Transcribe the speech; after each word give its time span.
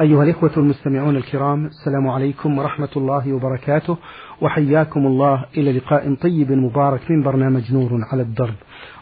أيها 0.00 0.22
الإخوة 0.22 0.50
المستمعون 0.56 1.16
الكرام 1.16 1.66
السلام 1.66 2.08
عليكم 2.08 2.58
ورحمة 2.58 2.88
الله 2.96 3.32
وبركاته 3.32 3.96
وحياكم 4.40 5.06
الله 5.06 5.44
إلى 5.56 5.72
لقاء 5.72 6.14
طيب 6.14 6.52
مبارك 6.52 7.10
من 7.10 7.22
برنامج 7.22 7.72
نور 7.74 7.90
على 8.12 8.22
الدرب. 8.22 8.54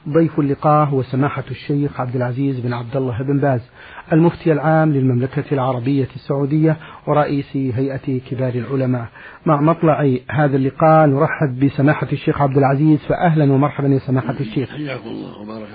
ضيف 0.08 0.38
اللقاء 0.38 0.88
هو 0.88 1.02
سماحة 1.02 1.44
الشيخ 1.50 2.00
عبد 2.00 2.16
العزيز 2.16 2.60
بن 2.60 2.72
عبد 2.72 2.96
الله 2.96 3.22
بن 3.22 3.38
باز 3.38 3.70
المفتي 4.12 4.52
العام 4.52 4.92
للمملكة 4.92 5.44
العربية 5.52 6.08
السعودية 6.14 6.76
ورئيس 7.06 7.56
هيئة 7.56 8.20
كبار 8.30 8.54
العلماء. 8.54 9.08
مع 9.46 9.60
مطلع 9.60 10.16
هذا 10.30 10.56
اللقاء 10.56 11.06
نرحب 11.06 11.64
بسماحة 11.64 12.08
الشيخ 12.12 12.42
عبد 12.42 12.56
العزيز 12.56 12.98
فأهلا 12.98 13.52
ومرحبا 13.52 13.88
يا 13.88 13.98
سماحة 13.98 14.34
الشيخ. 14.40 14.70
حياكم 14.70 15.08
الله 15.08 15.38
وبارك 15.40 15.68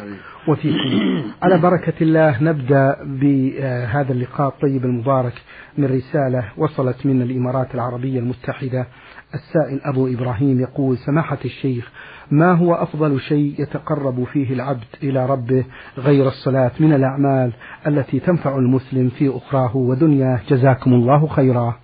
وفيكم. 0.47 1.23
على 1.41 1.57
بركة 1.57 1.93
الله 2.01 2.43
نبدأ 2.43 2.97
بهذا 3.03 4.13
اللقاء 4.13 4.47
الطيب 4.47 4.85
المبارك 4.85 5.33
من 5.77 5.85
رسالة 5.85 6.43
وصلت 6.57 7.05
من 7.05 7.21
الإمارات 7.21 7.75
العربية 7.75 8.19
المتحدة. 8.19 8.87
السائل 9.33 9.81
أبو 9.83 10.07
إبراهيم 10.07 10.59
يقول 10.59 10.97
سماحة 10.97 11.37
الشيخ 11.45 11.91
ما 12.31 12.53
هو 12.53 12.73
أفضل 12.73 13.21
شيء 13.21 13.55
يتقرب 13.59 14.23
فيه 14.23 14.53
العبد 14.53 14.85
إلى 15.03 15.25
ربه 15.25 15.65
غير 15.97 16.27
الصلاة 16.27 16.71
من 16.79 16.93
الأعمال 16.93 17.51
التي 17.87 18.19
تنفع 18.19 18.57
المسلم 18.57 19.09
في 19.09 19.37
أخراه 19.37 19.77
ودنياه 19.77 20.41
جزاكم 20.49 20.93
الله 20.93 21.27
خيرا. 21.27 21.79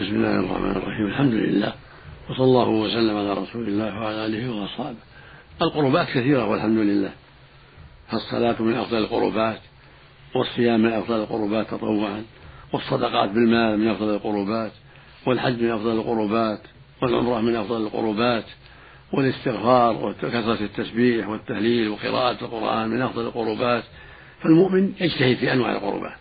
بسم 0.00 0.14
الله 0.14 0.40
الرحمن 0.40 0.70
الرحيم. 0.70 1.06
الحمد 1.06 1.32
لله. 1.32 1.72
وصلى 2.30 2.44
الله 2.44 2.68
وسلم 2.68 3.16
على 3.16 3.32
رسول 3.32 3.68
الله 3.68 4.00
وعلى 4.00 4.26
آله 4.26 4.60
وأصحابه. 4.60 4.96
القربات 5.62 6.06
كثيرة 6.06 6.46
والحمد 6.46 6.78
لله. 6.78 7.10
فالصلاة 8.08 8.62
من 8.62 8.74
أفضل 8.74 8.98
القربات 8.98 9.60
والصيام 10.34 10.80
من 10.80 10.92
أفضل 10.92 11.16
القربات 11.16 11.66
تطوعا 11.70 12.22
والصدقات 12.72 13.30
بالمال 13.30 13.78
من 13.78 13.88
أفضل 13.88 14.14
القربات 14.14 14.72
والحج 15.26 15.62
من 15.62 15.70
أفضل 15.70 15.92
القربات 15.92 16.60
والعمرة 17.02 17.40
من 17.40 17.56
أفضل 17.56 17.82
القربات 17.82 18.44
والاستغفار 19.12 20.04
وكثرة 20.04 20.64
التسبيح 20.64 21.28
والتهليل 21.28 21.88
وقراءة 21.88 22.44
القرآن 22.44 22.88
من 22.88 23.02
أفضل 23.02 23.22
القربات 23.22 23.84
فالمؤمن 24.42 24.92
يجتهد 25.00 25.36
في 25.36 25.52
أنواع 25.52 25.72
القربات. 25.72 26.16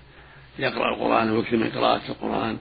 يقرأ 0.60 0.96
القرآن 0.96 1.32
ويكثر 1.32 1.58
من 1.58 1.70
قراءة 1.70 2.02
القرآن 2.10 2.58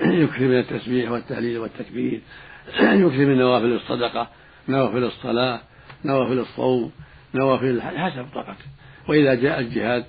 يكثر 0.22 0.40
من 0.40 0.58
التسبيح 0.58 1.10
والتهليل 1.10 1.58
والتكبير 1.58 2.20
يكثر 3.04 3.26
من 3.26 3.38
نوافل 3.38 3.72
الصدقة 3.72 4.28
نوافل 4.68 5.04
الصلاة 5.04 5.60
نوافل 6.04 6.38
الصوم 6.38 6.92
نوافل 7.34 7.66
الحج 7.66 7.96
حسب 7.96 8.26
طاقته. 8.34 8.64
وإذا 9.08 9.34
جاء 9.34 9.60
الجهاد 9.60 10.04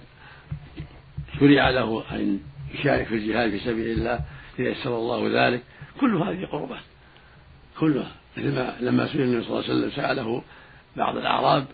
شرع 1.40 1.70
له 1.70 2.04
أن 2.12 2.40
يشارك 2.74 3.06
في 3.06 3.16
الجهاد 3.16 3.50
في 3.50 3.60
سبيل 3.60 3.88
الله 3.88 4.20
إذا 4.60 4.70
يسر 4.70 4.98
الله 4.98 5.48
ذلك. 5.48 5.64
كل 6.00 6.16
هذه 6.16 6.46
قربات 6.46 6.84
كلها. 7.80 8.23
مثل 8.38 8.56
ما 8.56 8.74
لما 8.80 9.08
سئل 9.08 9.22
النبي 9.22 9.44
صلى 9.44 9.60
الله 9.60 9.64
عليه 9.70 9.80
وسلم 9.80 9.92
سأله 9.92 10.44
بعض 10.98 11.18
الأعراب 11.18 11.66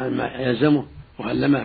عن 0.00 0.16
ما 0.16 0.26
يلزمه 0.26 0.86
وعلمه 1.18 1.64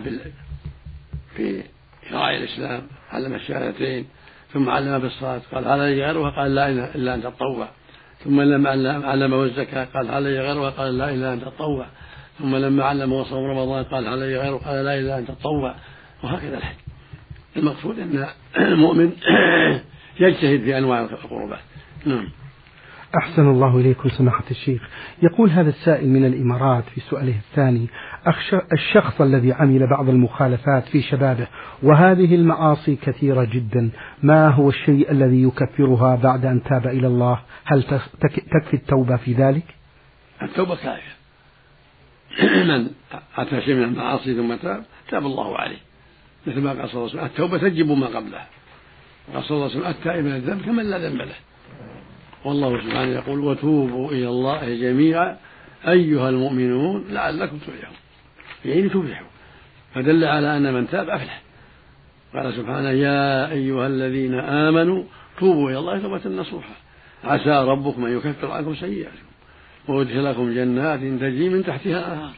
في 1.36 1.62
شرائع 2.10 2.36
الإسلام 2.36 2.82
علم 3.12 3.34
الشهادتين 3.34 4.06
ثم 4.52 4.70
علم 4.70 4.98
بالصلاة 4.98 5.40
قال 5.52 5.64
هذا 5.64 5.86
لي 5.86 6.04
غيرها 6.04 6.30
قال 6.30 6.54
لا 6.54 6.68
إله 6.68 6.94
إلا 6.94 7.14
أن 7.14 7.22
تتطوع 7.22 7.68
ثم 8.24 8.40
لما 8.40 8.70
علمه 9.06 9.44
الزكاة 9.44 9.84
قال 9.84 10.10
هل 10.10 10.22
لي 10.22 10.40
غيرها 10.40 10.70
قال 10.70 10.98
لا 10.98 11.10
إلا 11.10 11.32
أن 11.32 11.40
تتطوع 11.40 11.86
ثم 12.38 12.56
لما 12.56 12.84
علمه 12.84 13.24
صوم 13.24 13.44
رمضان 13.44 13.84
قال 13.84 14.06
هل 14.08 14.18
لي 14.18 14.38
قال 14.38 14.84
لا 14.84 14.98
إلا 14.98 15.18
أن 15.18 15.26
تتطوع 15.26 15.74
وهكذا 16.22 16.56
الحج 16.56 16.76
المقصود 17.56 17.98
أن 17.98 18.26
المؤمن 18.72 19.12
يجتهد 20.20 20.60
في 20.60 20.78
أنواع 20.78 21.00
القربات. 21.00 21.60
نعم. 22.06 22.28
أحسن 23.18 23.48
الله 23.48 23.76
إليكم 23.76 24.08
سماحة 24.08 24.44
الشيخ. 24.50 24.82
يقول 25.22 25.50
هذا 25.50 25.68
السائل 25.68 26.08
من 26.08 26.24
الإمارات 26.24 26.84
في 26.94 27.00
سؤاله 27.00 27.34
الثاني 27.50 27.88
الشخص 28.72 29.20
الذي 29.20 29.52
عمل 29.52 29.86
بعض 29.86 30.08
المخالفات 30.08 30.88
في 30.88 31.02
شبابه 31.02 31.46
وهذه 31.82 32.34
المعاصي 32.34 32.96
كثيرة 32.96 33.44
جدا. 33.44 33.90
ما 34.22 34.48
هو 34.48 34.68
الشيء 34.68 35.10
الذي 35.10 35.42
يكفرها 35.42 36.16
بعد 36.16 36.44
أن 36.44 36.62
تاب 36.62 36.86
إلى 36.86 37.06
الله؟ 37.06 37.40
هل 37.64 37.82
تكفي 38.20 38.74
التوبة 38.74 39.16
في 39.16 39.32
ذلك؟ 39.32 39.64
التوبة 40.42 40.76
كافية 40.76 41.14
من 42.68 42.90
أتى 43.36 43.60
شيء 43.60 43.74
من 43.74 43.82
المعاصي 43.82 44.34
ثم 44.34 44.54
تاب 44.54 44.84
تاب 45.10 45.26
الله 45.26 45.58
عليه. 45.58 45.78
مثل 46.46 46.60
ما 46.60 46.70
قال 46.70 46.88
صلى 46.88 47.00
الله 47.00 47.10
عليه 47.10 47.14
وسلم 47.14 47.24
التوبة 47.24 47.58
تجب 47.58 47.90
ما 47.90 48.06
قبلها. 48.06 48.46
قال 49.34 49.44
صلى 49.44 49.56
الله 49.56 49.70
عليه 49.70 49.78
وسلم 49.78 49.90
التائب 49.90 50.24
من 50.24 50.32
الذنب 50.32 50.62
كمن 50.62 50.90
لا 50.90 50.98
ذنب 50.98 51.16
له. 51.16 51.34
والله 52.44 52.82
سبحانه 52.82 53.12
يقول 53.12 53.40
وتوبوا 53.40 54.10
إلى 54.10 54.28
الله 54.28 54.74
جميعا 54.74 55.36
أيها 55.88 56.28
المؤمنون 56.28 57.04
لعلكم 57.08 57.58
تفلحون. 57.58 57.96
يعني 58.64 58.88
تفلحوا 58.88 59.26
فدل 59.94 60.24
على 60.24 60.56
أن 60.56 60.74
من 60.74 60.88
تاب 60.88 61.08
أفلح. 61.08 61.42
قال 62.34 62.54
سبحانه 62.54 62.90
يا 62.90 63.50
أيها 63.50 63.86
الذين 63.86 64.34
آمنوا 64.34 65.04
توبوا 65.38 65.70
إلى 65.70 65.78
الله 65.78 65.98
توبة 65.98 66.40
نصوحا 66.40 66.74
عسى 67.24 67.64
ربكم 67.70 68.04
أن 68.04 68.16
يكفر 68.16 68.50
عنكم 68.50 68.74
سيئاتكم 68.74 69.26
ويدخلكم 69.88 70.54
جنات 70.54 71.00
تجري 71.00 71.48
من 71.48 71.64
تحتها 71.64 71.98
الأنهار. 71.98 72.34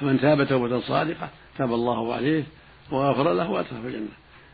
فمن 0.00 0.20
تاب 0.20 0.48
توبة 0.48 0.80
صادقة 0.80 1.28
تاب 1.58 1.74
الله 1.74 2.14
عليه 2.14 2.44
وغفر 2.90 3.32
له 3.32 3.50
وأدخله 3.50 3.86
الجنة 3.86 4.08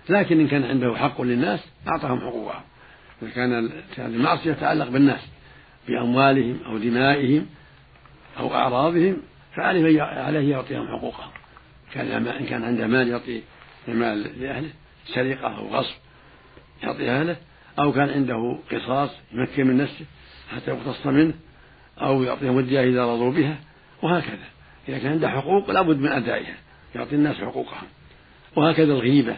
لكن 0.08 0.40
إن 0.40 0.48
كان 0.48 0.64
عنده 0.64 0.96
حق 0.96 1.22
للناس 1.22 1.60
أعطاهم 1.88 2.20
حقوقهم 2.20 2.62
إذا 3.22 3.30
كان 3.30 3.70
المعصية 3.98 4.52
تتعلق 4.52 4.88
بالناس 4.88 5.20
بأموالهم 5.88 6.58
أو 6.66 6.78
دمائهم 6.78 7.46
أو 8.38 8.54
أعراضهم 8.54 9.16
فعليه 9.54 10.02
عليه 10.02 10.50
يعطيهم 10.50 10.88
حقوقهم 10.88 11.30
كان 11.92 12.26
إن 12.26 12.46
كان 12.46 12.64
عنده 12.64 12.86
مال 12.86 13.08
يعطي 13.08 13.42
المال 13.88 14.40
لأهله 14.40 14.70
سرقة 15.14 15.56
أو 15.58 15.68
غصب 15.68 15.94
يعطي 16.82 17.10
أهله 17.10 17.36
أو 17.78 17.92
كان 17.92 18.10
عنده 18.10 18.58
قصاص 18.72 19.10
يمكن 19.32 19.66
من 19.66 19.76
نفسه 19.76 20.04
حتى 20.50 20.70
يقتص 20.70 21.06
منه 21.06 21.34
أو 22.00 22.22
يعطيهم 22.22 22.58
الدية 22.58 22.80
إذا 22.80 23.04
رضوا 23.04 23.32
بها 23.32 23.56
وهكذا. 24.02 24.46
إذا 24.88 24.98
كان 24.98 25.12
عنده 25.12 25.28
حقوق 25.28 25.70
لابد 25.70 25.98
من 25.98 26.12
أدائها 26.12 26.56
يعطي 26.94 27.14
الناس 27.14 27.36
حقوقهم. 27.36 27.86
وهكذا 28.56 28.92
الغيبة. 28.92 29.36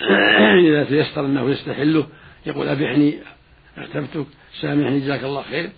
إذا 0.68 0.84
تيسر 0.84 1.26
أنه 1.26 1.50
يستحله 1.50 2.06
يقول 2.46 2.68
أبحني 2.68 3.14
اغتبتك 3.78 4.26
سامحني 4.60 5.00
جزاك 5.00 5.24
الله 5.24 5.42
خير. 5.42 5.70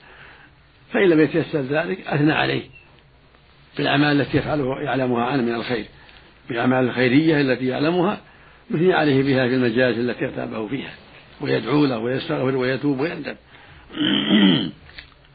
فإن 0.93 1.09
لم 1.09 1.21
يتيسر 1.21 1.61
ذلك 1.61 2.07
أثنى 2.07 2.33
عليه 2.33 2.63
بالأعمال 3.77 4.21
التي 4.21 4.39
يفعلها 4.39 4.83
يعلمها 4.83 5.25
عنه 5.25 5.43
من 5.43 5.55
الخير. 5.55 5.85
بالأعمال 6.49 6.85
الخيرية 6.85 7.41
التي 7.41 7.67
يعلمها 7.67 8.21
يثني 8.71 8.93
عليه 8.93 9.23
بها 9.23 9.49
في 9.49 9.55
المجالس 9.55 9.99
التي 9.99 10.25
ارتابه 10.25 10.69
فيها 10.69 10.95
ويدعو 11.41 11.85
له 11.85 11.99
ويستغفر 11.99 12.57
ويتوب 12.57 13.01
ويندم 13.01 13.35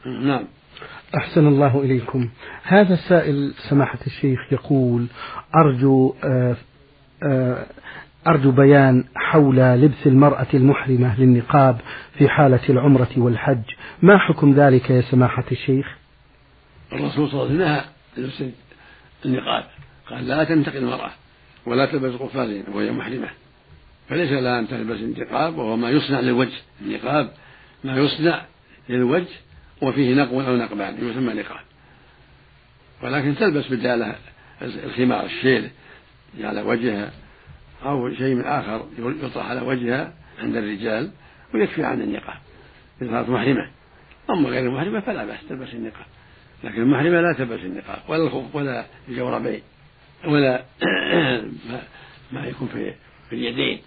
نعم. 0.26 0.44
أحسن 1.16 1.46
الله 1.46 1.80
إليكم. 1.80 2.30
هذا 2.62 2.94
السائل 2.94 3.54
سماحة 3.70 3.98
الشيخ 4.06 4.52
يقول 4.52 5.06
أرجو 5.54 6.14
آآ 6.24 6.56
آآ 7.22 7.66
أرجو 8.26 8.50
بيان 8.50 9.04
حول 9.14 9.56
لبس 9.56 10.06
المرأة 10.06 10.46
المحرمة 10.54 11.20
للنقاب 11.20 11.80
في 12.18 12.28
حالة 12.28 12.60
العمرة 12.68 13.10
والحج. 13.16 13.62
ما 14.02 14.18
حكم 14.18 14.52
ذلك 14.52 14.90
يا 14.90 15.00
سماحة 15.00 15.44
الشيخ؟ 15.52 15.86
الرسول 16.92 17.30
صلى 17.30 17.42
الله 17.42 17.44
عليه 17.44 17.54
وسلم 17.54 17.58
نهى 17.58 17.84
لبس 18.16 18.54
النقاب. 19.24 19.64
قال 20.10 20.28
لا 20.28 20.44
تنتقي 20.44 20.78
المرأة 20.78 21.10
ولا 21.66 21.86
تلبس 21.86 22.14
قفازين 22.14 22.64
وهي 22.72 22.90
محرمة. 22.90 23.28
فليس 24.08 24.32
لها 24.32 24.58
أن 24.58 24.68
تلبس 24.68 25.00
النقاب 25.00 25.58
وهو 25.58 25.76
ما 25.76 25.90
يصنع 25.90 26.20
للوجه. 26.20 26.58
النقاب 26.80 27.30
ما 27.84 27.96
يصنع 27.96 28.42
للوجه 28.88 29.34
وفيه 29.82 30.14
نقو 30.14 30.40
أو 30.40 30.56
نقبان 30.56 30.94
يسمى 30.94 31.34
نقاب. 31.34 31.60
ولكن 33.02 33.34
تلبس 33.36 33.72
بدالة 33.72 34.14
الخمار 34.62 35.24
الشيل 35.24 35.70
على 36.40 36.62
وجهها. 36.62 37.10
أو 37.84 38.14
شيء 38.14 38.34
من 38.34 38.44
آخر 38.44 38.86
يطرح 38.98 39.46
على 39.46 39.60
وجهها 39.60 40.12
عند 40.38 40.56
الرجال 40.56 41.10
ويكفي 41.54 41.84
عن 41.84 42.00
النقاب. 42.02 42.38
إذا 43.02 43.10
كانت 43.10 43.28
محرمة. 43.28 43.70
أما 44.30 44.48
غير 44.48 44.66
المحرمة 44.66 45.00
فلا 45.00 45.24
بأس 45.24 45.38
تلبس 45.48 45.74
النقاب. 45.74 46.06
لكن 46.64 46.82
المحرمة 46.82 47.20
لا 47.20 47.32
تلبس 47.32 47.60
النقاب 47.60 47.98
ولا 48.08 48.22
الخف 48.22 48.54
ولا 48.54 48.84
الجوربين 49.08 49.62
ولا 50.24 50.64
ما 52.32 52.46
يكون 52.46 52.68
في 52.68 52.94
في 53.30 53.34
اليدين. 53.34 53.80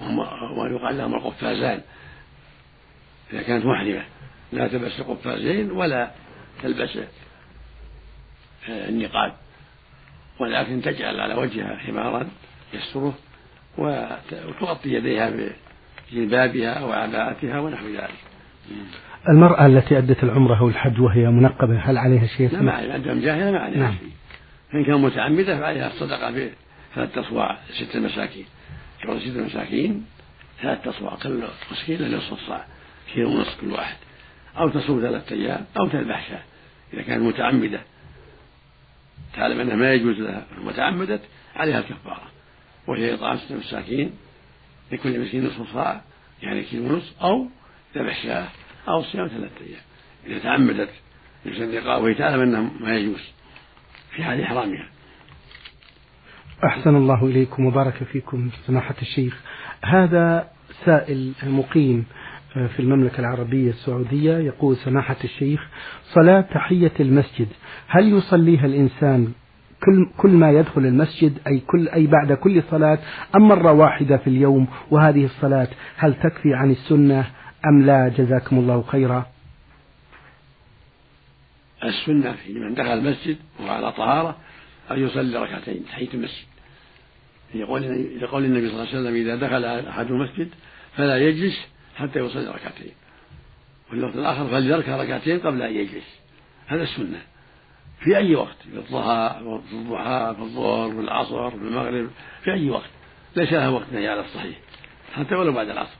وما 0.00 0.68
يقال 0.70 0.98
لهم 0.98 1.14
القفازان. 1.14 1.80
إذا 3.32 3.42
كانت 3.42 3.64
محرمة 3.66 4.04
لا 4.52 4.68
تلبس 4.68 5.00
القفازين 5.00 5.70
ولا 5.70 6.10
تلبس 6.62 6.98
النقاب. 8.68 9.45
ولكن 10.40 10.82
تجعل 10.82 11.20
على 11.20 11.34
وجهها 11.34 11.76
حمارا 11.76 12.28
يستره 12.74 13.14
وتغطي 13.78 14.92
يديها 14.92 15.32
بجلبابها 16.10 16.72
أو 16.72 16.92
عباءتها 16.92 17.60
ونحو 17.60 17.86
ذلك. 17.86 18.14
المرأة 19.28 19.66
التي 19.66 19.98
أدت 19.98 20.24
العمرة 20.24 20.60
أو 20.60 20.68
الحج 20.68 21.00
وهي 21.00 21.26
منقبة 21.26 21.78
هل 21.78 21.98
عليها 21.98 22.26
شيء؟ 22.26 22.52
لا 22.52 22.62
ما 22.62 22.72
عليها 22.72 22.96
أدم 22.96 23.20
جاهلة 23.20 23.50
ما 23.50 23.58
عليها 23.58 23.78
نعم. 23.78 23.92
شيء. 23.92 24.10
فإن 24.72 24.84
كان 24.84 25.02
متعمدة 25.02 25.60
فعليها 25.60 25.86
الصدقة 25.86 26.32
في 26.32 26.50
ثلاثة 26.94 27.20
أصواع 27.20 27.58
ستة 27.70 28.00
مساكين. 28.00 28.44
كون 29.02 29.20
ستة 29.20 29.44
مساكين 29.44 30.06
ثلاثة 30.62 30.90
أصواع 30.90 31.16
كل 31.22 31.42
مسكين 31.72 32.16
نصف 32.16 32.32
الصاع 32.32 32.66
كيلو 33.14 33.30
ونصف 33.30 33.60
كل 33.60 33.72
واحد. 33.72 33.96
أو 34.58 34.68
تصوم 34.68 35.00
ثلاثة 35.00 35.36
أيام 35.36 35.64
أو 35.78 35.88
تذبح 35.88 36.28
شاة 36.28 36.42
إذا 36.94 37.02
كانت 37.02 37.22
متعمدة. 37.22 37.80
تعلم 39.34 39.60
أنها 39.60 39.76
ما 39.76 39.92
يجوز 39.92 40.16
لها 40.16 40.46
وتعمدت 40.64 41.20
عليها 41.56 41.78
الكفارة 41.78 42.30
وهي 42.86 43.14
إطعام 43.14 43.38
ستة 43.38 43.56
مساكين 43.56 44.10
لكل 44.92 45.20
مسكين 45.20 45.44
نصف 45.46 45.72
صاع 45.72 46.00
يعني 46.42 46.62
كيلو 46.62 46.94
ونصف 46.94 47.22
أو 47.22 47.48
ذبح 47.96 48.22
شاة 48.22 48.48
أو 48.88 49.02
صيام 49.02 49.28
ثلاثة 49.28 49.60
أيام. 49.66 49.82
إذا 50.26 50.38
تعمدت 50.38 50.90
يصدقها 51.46 51.96
وهي 51.96 52.14
تعلم 52.14 52.40
أنه 52.40 52.72
ما 52.80 52.96
يجوز 52.96 53.20
في 54.10 54.24
حال 54.24 54.40
إحرامها. 54.40 54.88
أحسن 56.64 56.96
الله 56.96 57.26
إليكم 57.26 57.66
وبارك 57.66 58.04
فيكم 58.04 58.50
سماحة 58.66 58.94
الشيخ. 59.02 59.40
هذا 59.84 60.50
سائل 60.84 61.32
مقيم 61.42 62.06
في 62.56 62.80
المملكة 62.80 63.20
العربية 63.20 63.70
السعودية 63.70 64.38
يقول 64.38 64.76
سماحة 64.76 65.16
الشيخ 65.24 65.60
صلاة 66.02 66.40
تحية 66.40 66.92
المسجد. 67.00 67.48
هل 67.88 68.08
يصليها 68.12 68.66
الإنسان 68.66 69.32
كل 69.84 70.06
كل 70.16 70.30
ما 70.30 70.50
يدخل 70.50 70.80
المسجد 70.80 71.38
أي 71.46 71.58
كل 71.58 71.88
أي 71.88 72.06
بعد 72.06 72.32
كل 72.32 72.62
صلاة 72.70 72.98
أم 73.36 73.48
مرة 73.48 73.72
واحدة 73.72 74.16
في 74.16 74.26
اليوم؟ 74.26 74.66
وهذه 74.90 75.24
الصلاة 75.24 75.68
هل 75.96 76.14
تكفي 76.14 76.54
عن 76.54 76.70
السنة 76.70 77.26
أم 77.66 77.82
لا؟ 77.82 78.08
جزاكم 78.08 78.58
الله 78.58 78.82
خيرا. 78.82 79.26
السنة 81.84 82.32
في 82.32 82.52
من 82.52 82.74
دخل 82.74 82.98
المسجد 82.98 83.36
وهو 83.60 83.70
على 83.70 83.92
طهارة 83.92 84.36
أن 84.90 84.98
يصلي 84.98 85.38
ركعتين 85.38 85.84
تحية 85.84 86.08
المسجد. 86.14 86.46
لقول 87.54 88.44
النبي 88.44 88.68
صلى 88.68 88.82
الله 88.82 88.88
عليه 88.88 89.00
وسلم 89.00 89.14
إذا 89.14 89.36
دخل 89.36 89.64
أحد 89.64 90.06
المسجد 90.06 90.48
فلا 90.96 91.16
يجلس 91.18 91.75
حتى 91.96 92.18
يصلي 92.18 92.50
ركعتين. 92.50 92.92
والوقت 93.90 94.14
الآخر 94.14 94.48
فليركع 94.48 94.96
ركعتين 94.96 95.40
قبل 95.40 95.62
أن 95.62 95.74
يجلس. 95.74 96.20
هذا 96.66 96.82
السنة. 96.82 97.22
في 98.00 98.16
أي 98.16 98.34
وقت؟ 98.34 98.56
في 98.62 98.78
الضحى 98.78 99.40
في 99.68 99.76
الضحى 99.76 100.34
في 100.36 100.42
الظهر 100.42 100.90
في 100.90 101.00
العصر 101.00 101.50
في 101.50 101.56
المغرب 101.56 102.10
في 102.44 102.52
أي 102.52 102.70
وقت. 102.70 102.90
ليس 103.36 103.52
لها 103.52 103.68
وقت 103.68 103.92
نهي 103.92 104.08
على 104.08 104.20
الصحيح. 104.20 104.56
حتى 105.14 105.34
ولو 105.34 105.52
بعد 105.52 105.68
العصر. 105.68 105.96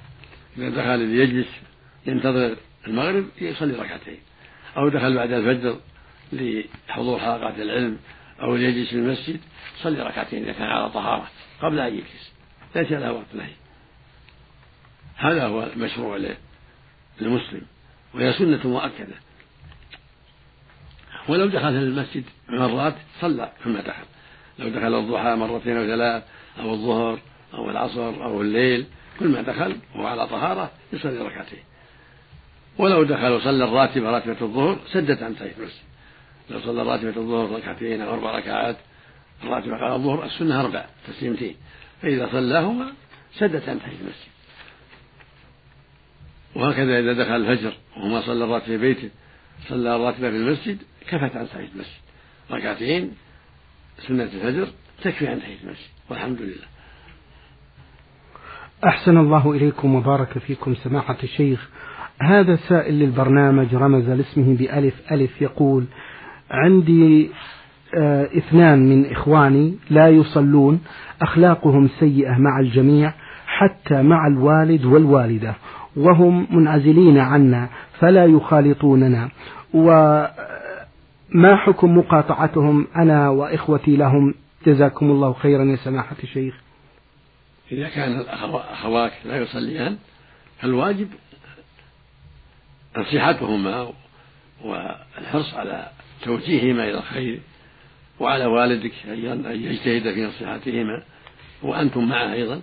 إذا 0.59 0.69
دخل 0.69 0.99
ليجلس 0.99 1.49
ينتظر 2.07 2.57
المغرب 2.87 3.27
يصلي 3.41 3.73
ركعتين. 3.73 4.19
أو 4.77 4.89
دخل 4.89 5.15
بعد 5.15 5.33
الفجر 5.33 5.81
لحضور 6.33 7.19
حلقات 7.19 7.59
العلم 7.59 7.99
أو 8.43 8.57
ليجلس 8.57 8.89
في 8.89 8.97
المسجد 8.97 9.41
صلي 9.83 10.03
ركعتين 10.03 10.43
إذا 10.43 10.53
كان 10.53 10.67
على 10.67 10.91
طهارة 10.91 11.29
قبل 11.63 11.81
أن 11.81 11.95
يجلس. 11.95 12.33
ليس 12.77 12.93
لها 12.93 13.11
وقت 13.11 13.35
نهي. 13.35 13.53
هذا 15.17 15.47
هو 15.47 15.63
المشروع 15.63 16.17
للمسلم 17.21 17.63
وهي 18.15 18.33
سنة 18.33 18.67
مؤكدة. 18.67 19.15
ولو 21.29 21.47
دخل 21.47 21.69
المسجد 21.69 22.25
مرات 22.49 22.95
صلى 23.21 23.53
كما 23.65 23.81
دخل. 23.81 24.05
لو 24.59 24.69
دخل 24.69 24.95
الضحى 24.95 25.35
مرتين 25.35 25.77
أو 25.77 25.87
ثلاث 25.87 26.23
أو 26.61 26.75
الظهر 26.75 27.19
أو 27.55 27.71
العصر 27.71 28.25
أو 28.25 28.41
الليل 28.41 28.87
كل 29.21 29.29
ما 29.29 29.43
دخل 29.43 29.77
وهو 29.95 30.07
على 30.07 30.27
طهارة 30.27 30.71
يصلي 30.93 31.19
ركعتين. 31.19 31.63
ولو 32.79 33.03
دخل 33.03 33.33
وصلى 33.33 33.65
الراتبة 33.65 34.11
راتبة 34.11 34.37
الظهر 34.43 34.79
سدت 34.93 35.23
عن 35.23 35.37
تحية 35.37 35.53
المسجد 35.59 35.87
لو 36.51 36.61
صلى 36.61 36.83
راتبة 36.83 37.17
الظهر 37.17 37.57
ركعتين 37.57 38.03
أو 38.03 38.15
أربع 38.15 38.39
ركعات 38.39 38.77
الراتبة 39.45 39.79
قال 39.81 39.93
الظهر 39.93 40.25
السنة 40.25 40.61
أربع 40.61 40.87
تسليمتين. 41.07 41.57
فإذا 42.03 42.29
صلاهما 42.33 42.93
سدت 43.39 43.69
عن 43.69 43.81
تحية 43.81 43.97
المسجد 44.01 44.36
وهكذا 46.57 46.99
إذا 46.99 47.13
دخل 47.13 47.37
الفجر 47.37 47.73
وهو 47.97 48.09
ما 48.09 48.21
صلى 48.21 48.45
الراتبة 48.45 48.67
في 48.67 48.79
بيته 48.79 49.11
صلى 49.69 49.97
الراتبة 49.97 50.31
في 50.31 50.37
المسجد 50.37 50.79
كفت 51.09 51.37
عن 51.37 51.47
تحية 51.47 51.69
المسجد. 51.75 52.01
ركعتين 52.51 53.11
سنة 53.99 54.23
الفجر 54.23 54.69
تكفي 55.03 55.29
عن 55.29 55.41
تحية 55.41 55.57
المسجد 55.65 55.89
والحمد 56.11 56.41
لله. 56.41 56.67
أحسن 58.85 59.19
الله 59.19 59.53
إليكم 59.53 59.95
وبارك 59.95 60.39
فيكم 60.39 60.75
سماحة 60.75 61.17
الشيخ. 61.23 61.69
هذا 62.23 62.57
سائل 62.57 62.95
للبرنامج 62.95 63.75
رمز 63.75 64.09
لاسمه 64.11 64.57
بألف 64.57 64.95
ألف 65.13 65.43
يقول 65.43 65.85
عندي 66.51 67.31
آه 67.99 68.29
اثنان 68.39 68.89
من 68.89 69.11
إخواني 69.11 69.77
لا 69.91 70.09
يصلون 70.09 70.81
أخلاقهم 71.23 71.89
سيئة 72.01 72.39
مع 72.39 72.61
الجميع 72.61 73.13
حتى 73.47 74.03
مع 74.03 74.27
الوالد 74.27 74.85
والوالدة. 74.85 75.55
وهم 75.97 76.47
منعزلين 76.51 77.19
عنا 77.19 77.69
فلا 77.99 78.25
يخالطوننا. 78.25 79.29
وما 79.75 81.57
حكم 81.57 81.99
مقاطعتهم 81.99 82.87
أنا 82.97 83.29
وإخوتي 83.29 83.97
لهم؟ 83.97 84.35
جزاكم 84.67 85.11
الله 85.11 85.33
خيرا 85.33 85.65
يا 85.65 85.77
سماحة 85.77 86.17
الشيخ. 86.23 86.55
إذا 87.73 87.89
كان 87.89 88.21
أخواك 88.73 89.13
لا 89.25 89.37
يصليان 89.37 89.97
فالواجب 90.59 91.09
نصيحتهما 92.99 93.89
والحرص 94.65 95.55
على 95.55 95.89
توجيههما 96.25 96.85
إلى 96.85 96.99
الخير 96.99 97.41
وعلى 98.21 98.47
والدك 98.47 98.93
أن 99.09 99.63
يجتهد 99.63 100.15
في 100.15 100.27
نصيحتهما 100.27 101.03
وأنتم 101.63 102.09
معه 102.09 102.33
أيضا 102.33 102.61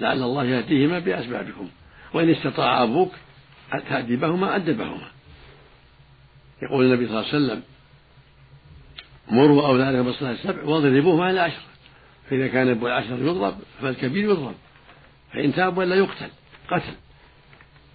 لعل 0.00 0.22
الله 0.22 0.44
يهديهما 0.44 0.98
بأسبابكم. 0.98 1.68
وإن 2.14 2.30
استطاع 2.30 2.82
أبوك 2.82 3.12
تأديبهما 3.88 4.56
أدبهما. 4.56 5.08
يقول 6.62 6.84
النبي 6.84 7.06
صلى 7.06 7.20
الله 7.20 7.28
عليه 7.28 7.44
وسلم 7.44 7.62
مروا 9.30 9.66
أولادكم 9.66 10.02
بالصلاة 10.02 10.32
السبع 10.32 10.62
واضربوهما 10.62 11.30
إلى 11.30 11.40
عشرة. 11.40 11.62
فإذا 12.30 12.48
كان 12.48 12.68
أبو 12.68 12.86
العشر 12.86 13.18
يضرب 13.18 13.54
فالكبير 13.82 14.30
يضرب. 14.30 14.54
فإن 15.32 15.54
تاب 15.54 15.78
ولا 15.78 15.96
يقتل 15.96 16.28
قتل. 16.70 16.94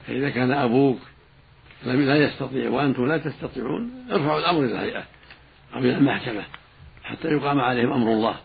فإذا 0.08 0.30
كان 0.30 0.52
أبوك 0.52 1.00
لا 1.86 2.16
يستطيع 2.18 2.70
وأنتم 2.70 3.06
لا 3.06 3.18
تستطيعون 3.18 4.08
ارفعوا 4.12 4.40
الأمر 4.40 4.60
إلى 4.60 4.72
الهيئة 4.72 5.04
أو 5.74 5.80
إلى 5.80 5.98
المحكمة 5.98 6.44
حتى 7.04 7.28
يقام 7.28 7.60
عليهم 7.60 7.92
أمر 7.92 8.12
الله. 8.12 8.36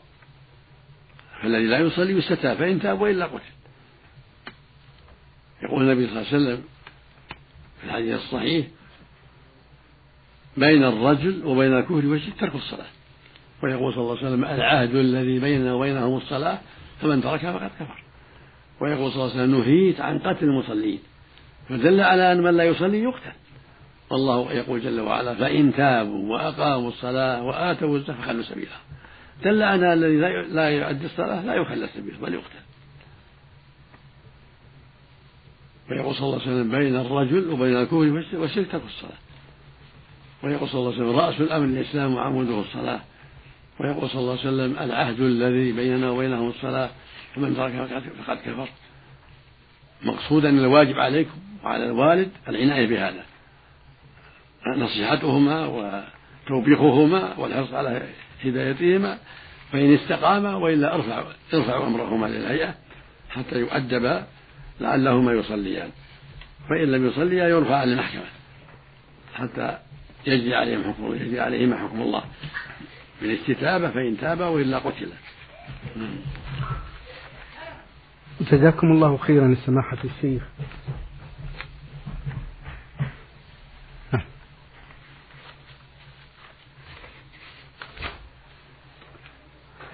فالذي 1.42 1.66
لا 1.66 1.78
يصلي 1.78 2.18
يستتاب 2.18 2.56
فإن 2.56 2.80
تاب 2.80 3.00
وإلا 3.00 3.26
قتل. 3.26 3.53
يقول 5.64 5.82
النبي 5.82 6.06
صلى 6.06 6.20
الله 6.20 6.26
عليه 6.32 6.36
وسلم 6.36 6.64
في 7.80 7.86
الحديث 7.86 8.14
الصحيح 8.14 8.66
بين 10.56 10.84
الرجل 10.84 11.44
وبين 11.44 11.78
الكفر 11.78 12.06
والشرك 12.06 12.40
ترك 12.40 12.54
الصلاة. 12.54 12.86
ويقول 13.62 13.92
صلى 13.92 14.02
الله 14.02 14.18
عليه 14.18 14.26
وسلم 14.26 14.44
العهد 14.44 14.94
الذي 14.94 15.38
بيننا 15.38 15.74
وبينهم 15.74 16.16
الصلاة 16.16 16.58
فمن 17.00 17.22
تركها 17.22 17.52
فقد 17.52 17.70
كفر. 17.80 18.02
ويقول 18.80 19.12
صلى 19.12 19.22
الله 19.22 19.34
عليه 19.34 19.44
وسلم 19.44 19.60
نهيت 19.60 20.00
عن 20.00 20.18
قتل 20.18 20.44
المصلين. 20.44 20.98
فدل 21.68 22.00
على 22.00 22.32
أن 22.32 22.42
من 22.42 22.56
لا 22.56 22.64
يصلي 22.64 23.02
يقتل. 23.02 23.32
والله 24.10 24.52
يقول 24.52 24.80
جل 24.80 25.00
وعلا 25.00 25.34
فإن 25.34 25.74
تابوا 25.74 26.32
وأقاموا 26.32 26.88
الصلاة 26.88 27.42
وآتوا 27.42 27.96
الزكاة 27.96 28.14
فخلوا 28.14 28.42
سبيله 28.42 28.76
دل 29.44 29.62
على 29.62 29.92
الذي 29.92 30.16
لا 30.52 30.68
يؤدي 30.68 31.06
الصلاة 31.06 31.44
لا 31.44 31.54
يخلى 31.54 31.88
سبيله 31.94 32.18
بل 32.18 32.34
يقتل. 32.34 32.58
ويقول 35.90 36.14
صلى 36.14 36.26
الله 36.26 36.40
عليه 36.40 36.52
وسلم 36.52 36.70
بين 36.70 36.96
الرجل 36.96 37.50
وبين 37.50 37.76
الكفر 37.76 38.38
والشرك 38.40 38.72
ترك 38.72 38.82
الصلاة. 38.86 39.18
ويقول 40.42 40.68
صلى 40.68 40.80
الله 40.80 40.92
عليه 40.92 41.02
وسلم 41.02 41.16
رأس 41.18 41.40
الأمر 41.40 41.64
الإسلام 41.64 42.14
وعموده 42.14 42.60
الصلاة. 42.60 43.00
ويقول 43.80 44.10
صلى 44.10 44.20
الله 44.20 44.30
عليه 44.30 44.40
وسلم 44.40 44.76
العهد 44.80 45.20
الذي 45.20 45.72
بيننا 45.72 46.10
وبينهم 46.10 46.48
الصلاة 46.48 46.90
فمن 47.34 47.56
تركها 47.56 48.00
فقد 48.26 48.36
كفر. 48.36 48.68
مقصودا 50.02 50.48
الواجب 50.48 50.98
عليكم 50.98 51.38
وعلى 51.64 51.84
الوالد 51.86 52.28
العناية 52.48 52.86
بهذا. 52.86 53.24
نصيحتهما 54.76 55.66
وتوبيخهما 55.66 57.36
والحرص 57.38 57.72
على 57.72 58.02
هدايتهما 58.44 59.18
فإن 59.72 59.94
استقاما 59.94 60.54
وإلا 60.54 60.94
ارفعوا 60.94 61.32
ارفعوا 61.54 61.86
أمرهما 61.86 62.26
للهيئة 62.26 62.74
حتى 63.30 63.58
يؤدبا 63.58 64.26
لعلهما 64.80 65.32
يصليان. 65.32 65.90
فإن 66.68 66.88
لم 66.92 67.06
يصليا 67.06 67.48
يرفع 67.48 67.84
للمحكمة 67.84 68.26
حتى 69.34 69.78
يجري 70.26 70.54
عليهم 70.54 70.82
حكم 70.92 71.14
يجري 71.14 71.40
عليهما 71.40 71.76
حكم 71.78 72.02
الله. 72.02 72.24
بالاستتابة 73.20 73.90
فإن 73.90 74.16
تابا 74.20 74.46
وإلا 74.46 74.78
قتلا 74.78 75.16
جزاكم 78.40 78.86
الله 78.86 79.16
خيرا 79.16 79.56
سماحة 79.66 79.98
الشيخ. 80.04 80.42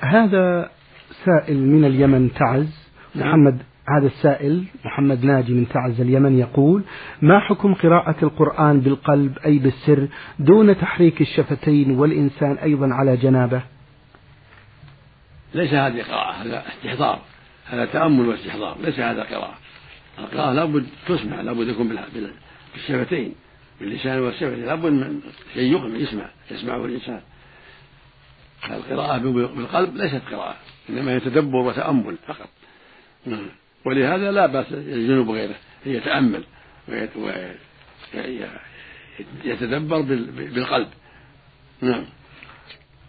هذا 0.01 0.71
سائل 1.25 1.59
من 1.59 1.85
اليمن 1.85 2.33
تعز 2.33 2.89
محمد. 3.15 3.63
هذا 3.89 4.07
السائل 4.07 4.65
محمد 4.85 5.25
ناجي 5.25 5.53
من 5.53 5.69
تعز 5.69 6.01
اليمن 6.01 6.39
يقول 6.39 6.83
ما 7.23 7.41
حكم 7.41 7.75
قراءة 7.75 8.17
القرآن 8.23 8.81
بالقلب 8.81 9.39
أي 9.39 9.59
بالسر 9.59 10.09
دون 10.39 10.79
تحريك 10.79 11.21
الشفتين 11.21 11.99
والإنسان 11.99 12.59
أيضا 12.59 12.89
على 12.93 13.17
جنابه؟ 13.17 13.63
ليس 15.55 15.73
هذه 15.75 16.03
قراءة 16.03 16.33
هذا 16.33 16.65
استحضار 16.69 17.21
هذا 17.67 17.85
تأمل 17.85 18.29
واستحضار 18.29 18.77
ليس 18.81 18.99
هذا 18.99 19.23
قراءة. 19.23 19.59
القراءة 20.19 20.53
لابد 20.53 20.87
تسمع 21.07 21.41
لابد 21.41 21.69
يكون 21.69 21.99
بالشفتين 22.75 23.35
باللسان 23.81 24.19
والشفتين 24.19 24.65
لابد 24.67 24.93
من 24.93 25.21
شيء 25.55 25.73
يغنى 25.73 25.99
يسمع 25.99 26.31
يسمعه 26.51 26.85
الإنسان. 26.85 27.21
القراءة 28.71 29.19
بالقلب 29.19 29.97
ليست 29.97 30.23
قراءة 30.31 30.57
إنما 30.91 31.13
هي 31.13 31.21
تدبر 31.21 31.59
وتأمل 31.59 32.17
فقط. 32.27 32.49
نعم. 33.27 33.49
ولهذا 33.87 34.31
لا 34.31 34.47
بأس 34.47 34.73
الجنوب 34.73 35.31
غيره 35.31 35.55
يتأمل 35.87 36.45
ويتدبر 39.45 40.01
بالقلب. 40.37 40.89
نعم. 41.83 42.05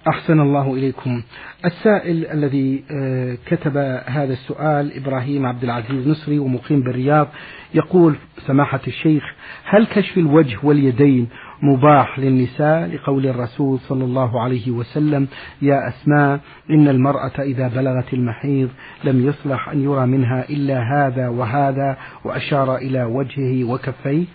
أحسن 0.08 0.40
الله 0.40 0.74
إليكم. 0.74 1.24
السائل 1.66 2.26
الذي 2.26 2.84
آه، 2.92 3.38
كتب 3.46 3.78
هذا 4.06 4.34
السؤال 4.34 4.98
إبراهيم 4.98 5.46
عبد 5.46 5.64
العزيز 5.64 6.08
نصري 6.08 6.40
ومقيم 6.40 6.82
بالرياض 6.82 7.28
يقول 7.74 8.16
سماحة 8.48 8.82
الشيخ 8.88 9.24
هل 9.64 9.86
كشف 9.86 10.18
الوجه 10.18 10.58
واليدين 10.64 11.30
مباح 11.64 12.20
للنساء 12.20 12.86
لقول 12.86 13.28
الرسول 13.28 13.80
صلى 13.80 14.04
الله 14.04 14.42
عليه 14.42 14.72
وسلم 14.72 15.28
يا 15.62 15.88
أسماء 15.88 16.40
إن 16.70 16.88
المرأة 16.88 17.40
إذا 17.40 17.68
بلغت 17.68 18.14
المحيض 18.14 18.70
لم 19.04 19.28
يصلح 19.28 19.70
أن 19.70 19.84
يرى 19.84 20.06
منها 20.06 20.50
إلا 20.50 20.80
هذا 20.94 21.28
وهذا 21.28 21.98
وأشار 22.26 22.76
إلى 22.76 23.04
وجهه 23.04 23.64
وكفيه. 23.64 24.26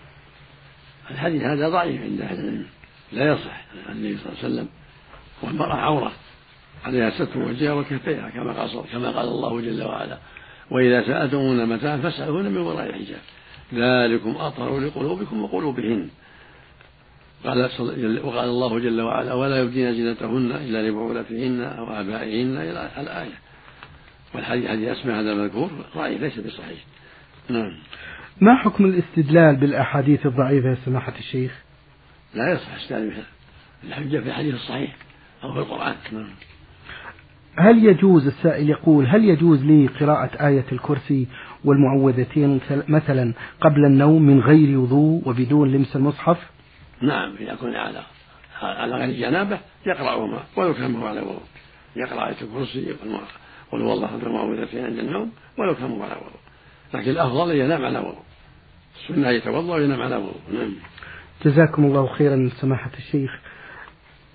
الحديث 1.10 1.42
هذا 1.42 1.68
ضعيف 1.68 2.02
عند 2.02 2.20
أهل 2.20 2.38
العلم. 2.38 2.66
لا 3.12 3.32
يصح 3.32 3.64
النبي 3.88 4.16
صلى 4.16 4.26
الله 4.26 4.38
عليه 4.44 4.54
وسلم 4.54 4.68
والمرأة 5.42 5.74
عورة 5.74 6.12
عليها 6.84 7.10
ستر 7.10 7.38
وجهها 7.38 7.72
وكفيها 7.72 8.30
كما 8.30 8.52
قال 8.52 8.70
كما 8.92 9.10
قال 9.10 9.28
الله 9.28 9.60
جل 9.60 9.82
وعلا 9.82 10.18
وإذا 10.70 11.06
سألتمون 11.06 11.68
متاعا 11.68 11.96
فاسألوهن 11.96 12.52
من 12.52 12.56
وراء 12.56 12.86
الحجاب 12.86 13.20
ذلكم 13.74 14.30
أطهر 14.30 14.78
لقلوبكم 14.78 15.42
وقلوبهن. 15.42 16.08
قال 17.44 17.70
وقال 18.24 18.48
الله 18.48 18.78
جل 18.78 19.00
وعلا 19.00 19.34
ولا 19.34 19.60
يبدين 19.62 19.94
زينتهن 19.94 20.52
إلا 20.52 20.88
لبعولتهن 20.88 21.60
أو 21.60 22.00
آبائهن 22.00 22.56
إلى 22.56 22.90
الآية. 22.98 23.38
والحديث 24.34 24.68
حديث 24.70 24.88
أسماء 24.88 25.20
هذا 25.20 25.32
المذكور 25.32 25.70
ضعيف 25.96 26.20
ليس 26.20 26.38
بصحيح. 26.38 26.78
نعم. 27.48 27.72
ما 28.40 28.56
حكم 28.56 28.84
الاستدلال 28.84 29.56
بالأحاديث 29.56 30.26
الضعيفة 30.26 30.68
يا 30.68 30.76
سماحة 30.84 31.12
الشيخ؟ 31.18 31.62
لا 32.34 32.52
يصح 32.52 32.74
استدلال 32.74 33.10
بها. 33.10 33.24
الحجه 33.84 34.18
في 34.18 34.28
الحديث 34.28 34.54
الصحيح 34.54 34.96
أو 35.44 35.52
في 35.52 35.58
القرآن. 35.58 35.94
نعم. 36.12 36.28
هل 37.58 37.84
يجوز 37.84 38.26
السائل 38.26 38.70
يقول 38.70 39.06
هل 39.06 39.24
يجوز 39.24 39.64
لي 39.64 39.86
قراءة 39.86 40.46
آية 40.48 40.64
الكرسي 40.72 41.26
والمعوذتين 41.64 42.60
مثلا 42.88 43.32
قبل 43.60 43.84
النوم 43.84 44.22
من 44.22 44.40
غير 44.40 44.78
وضوء 44.78 45.22
وبدون 45.28 45.72
لمس 45.72 45.96
المصحف؟ 45.96 46.38
نعم 47.00 47.36
إذا 47.40 47.54
كان 47.54 47.74
على 47.74 48.02
على 48.62 48.94
غير 48.94 49.10
جنابة 49.10 49.58
يقرأهما 49.86 50.42
ولو 50.56 50.74
كان 50.74 50.96
هو 50.96 51.06
على 51.06 51.20
وضوء 51.20 51.42
يقرأ 51.96 52.28
آية 52.28 52.36
الكرسي 52.42 52.92
قل 53.72 53.82
هو 53.82 53.92
الله 53.92 54.06
أحد 54.06 54.22
المعوذتين 54.22 54.84
عند 54.84 54.98
النوم 54.98 55.32
ولو 55.58 55.74
كان 55.74 55.90
هو 55.90 56.02
على 56.02 56.14
وضوء 56.14 56.40
لكن 56.94 57.10
الأفضل 57.10 57.50
أن 57.50 57.56
ينام 57.56 57.84
على 57.84 57.98
وضوء 57.98 58.22
السنة 58.96 59.30
يتوضأ 59.30 59.74
وينام 59.74 60.02
على 60.02 60.16
وضوء 60.16 60.40
نعم. 60.52 60.72
جزاكم 61.44 61.84
الله 61.84 62.06
خيرا 62.06 62.50
سماحة 62.60 62.90
الشيخ. 62.98 63.30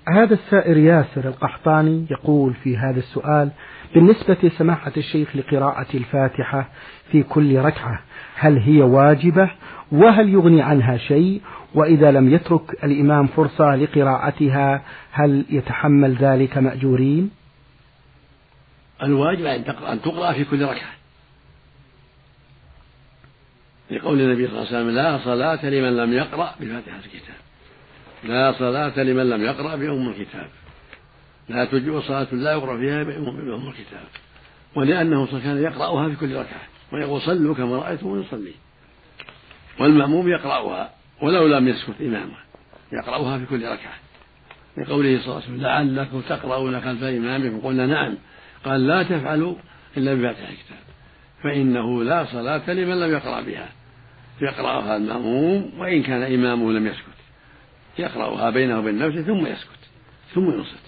هذا 0.10 0.34
السائر 0.34 0.77
ياسر 0.77 1.27
القحطاني 1.27 2.06
يقول 2.12 2.53
في 2.53 2.77
هذا 2.77 3.00
السؤال 3.00 3.51
بالنسبة 3.96 4.51
سماحة 4.58 4.91
الشيخ 4.98 5.36
لقراءة 5.36 5.88
الفاتحة 5.94 6.70
في 7.12 7.24
كل 7.24 7.58
ركعة 7.58 8.00
هل 8.36 8.58
هي 8.58 8.82
واجبة 8.82 9.51
وهل 9.91 10.29
يغني 10.29 10.62
عنها 10.62 10.98
شيء؟ 10.98 11.41
وإذا 11.74 12.12
لم 12.12 12.33
يترك 12.33 12.83
الإمام 12.83 13.27
فرصة 13.27 13.75
لقراءتها 13.75 14.81
هل 15.12 15.45
يتحمل 15.50 16.15
ذلك 16.15 16.57
مأجورين؟ 16.57 17.31
الواجب 19.03 19.45
أن 19.45 19.65
تقرأ, 19.65 19.93
أن 19.93 20.01
تقرأ 20.01 20.33
في 20.33 20.45
كل 20.45 20.65
ركعة. 20.65 20.91
لقول 23.91 24.21
النبي 24.21 24.48
صلى 24.48 24.57
الله 24.57 24.67
عليه 24.67 24.77
وسلم 24.77 24.89
لا 24.89 25.17
صلاة 25.17 25.65
لمن 25.65 25.98
لم 25.98 26.13
يقرأ 26.13 26.55
بفاتحة 26.60 26.98
الكتاب. 26.98 27.36
لا 28.24 28.51
صلاة 28.51 29.03
لمن 29.03 29.29
لم 29.29 29.43
يقرأ 29.43 29.75
بأم 29.75 30.10
الكتاب. 30.10 30.48
لا 31.50 31.65
تجب 31.65 32.01
صلاة 32.01 32.27
لا 32.31 32.51
يقرأ 32.51 32.77
فيها 32.77 33.03
بأم 33.03 33.67
الكتاب. 33.67 34.07
ولأنه 34.75 35.25
كان 35.25 35.57
يقرأها 35.57 36.10
في 36.10 36.15
كل 36.15 36.36
ركعة. 36.36 36.62
ويقول 36.93 37.21
صلوا 37.21 37.55
كما 37.55 37.75
رأيتم 37.77 38.21
يصلي. 38.21 38.53
والمأموم 39.81 40.29
يقرأها 40.29 40.91
ولو 41.21 41.47
لم 41.47 41.67
يسكت 41.67 42.01
إمامه 42.01 42.38
يقرأها 42.93 43.39
في 43.39 43.45
كل 43.45 43.65
ركعة. 43.65 43.93
لقوله 44.77 45.19
صلى 45.19 45.25
الله 45.25 45.35
عليه 45.35 45.45
وسلم 45.45 45.61
لعلكم 45.61 46.21
تقرؤون 46.21 46.81
خلف 46.81 47.03
إمامكم. 47.03 47.59
قلنا 47.59 47.85
نعم. 47.85 48.17
قال 48.65 48.88
لا 48.88 49.03
تفعلوا 49.03 49.55
إلا 49.97 50.13
بفاتحة 50.13 50.50
الكتاب 50.50 50.77
فإنه 51.43 52.03
لا 52.03 52.25
صلاة 52.25 52.73
لمن 52.73 53.00
لم 53.00 53.11
يقرأ 53.11 53.41
بها. 53.41 53.69
يقرأها 54.41 54.97
المأموم 54.97 55.71
وإن 55.79 56.03
كان 56.03 56.33
إمامه 56.33 56.71
لم 56.71 56.88
يسكت 56.88 57.05
يقرأها 58.00 58.50
بينه 58.50 58.79
وبين 58.79 58.97
نفسه 58.97 59.21
ثم 59.21 59.45
يسكت 59.45 59.81
ثم 60.33 60.51
ينصت. 60.51 60.85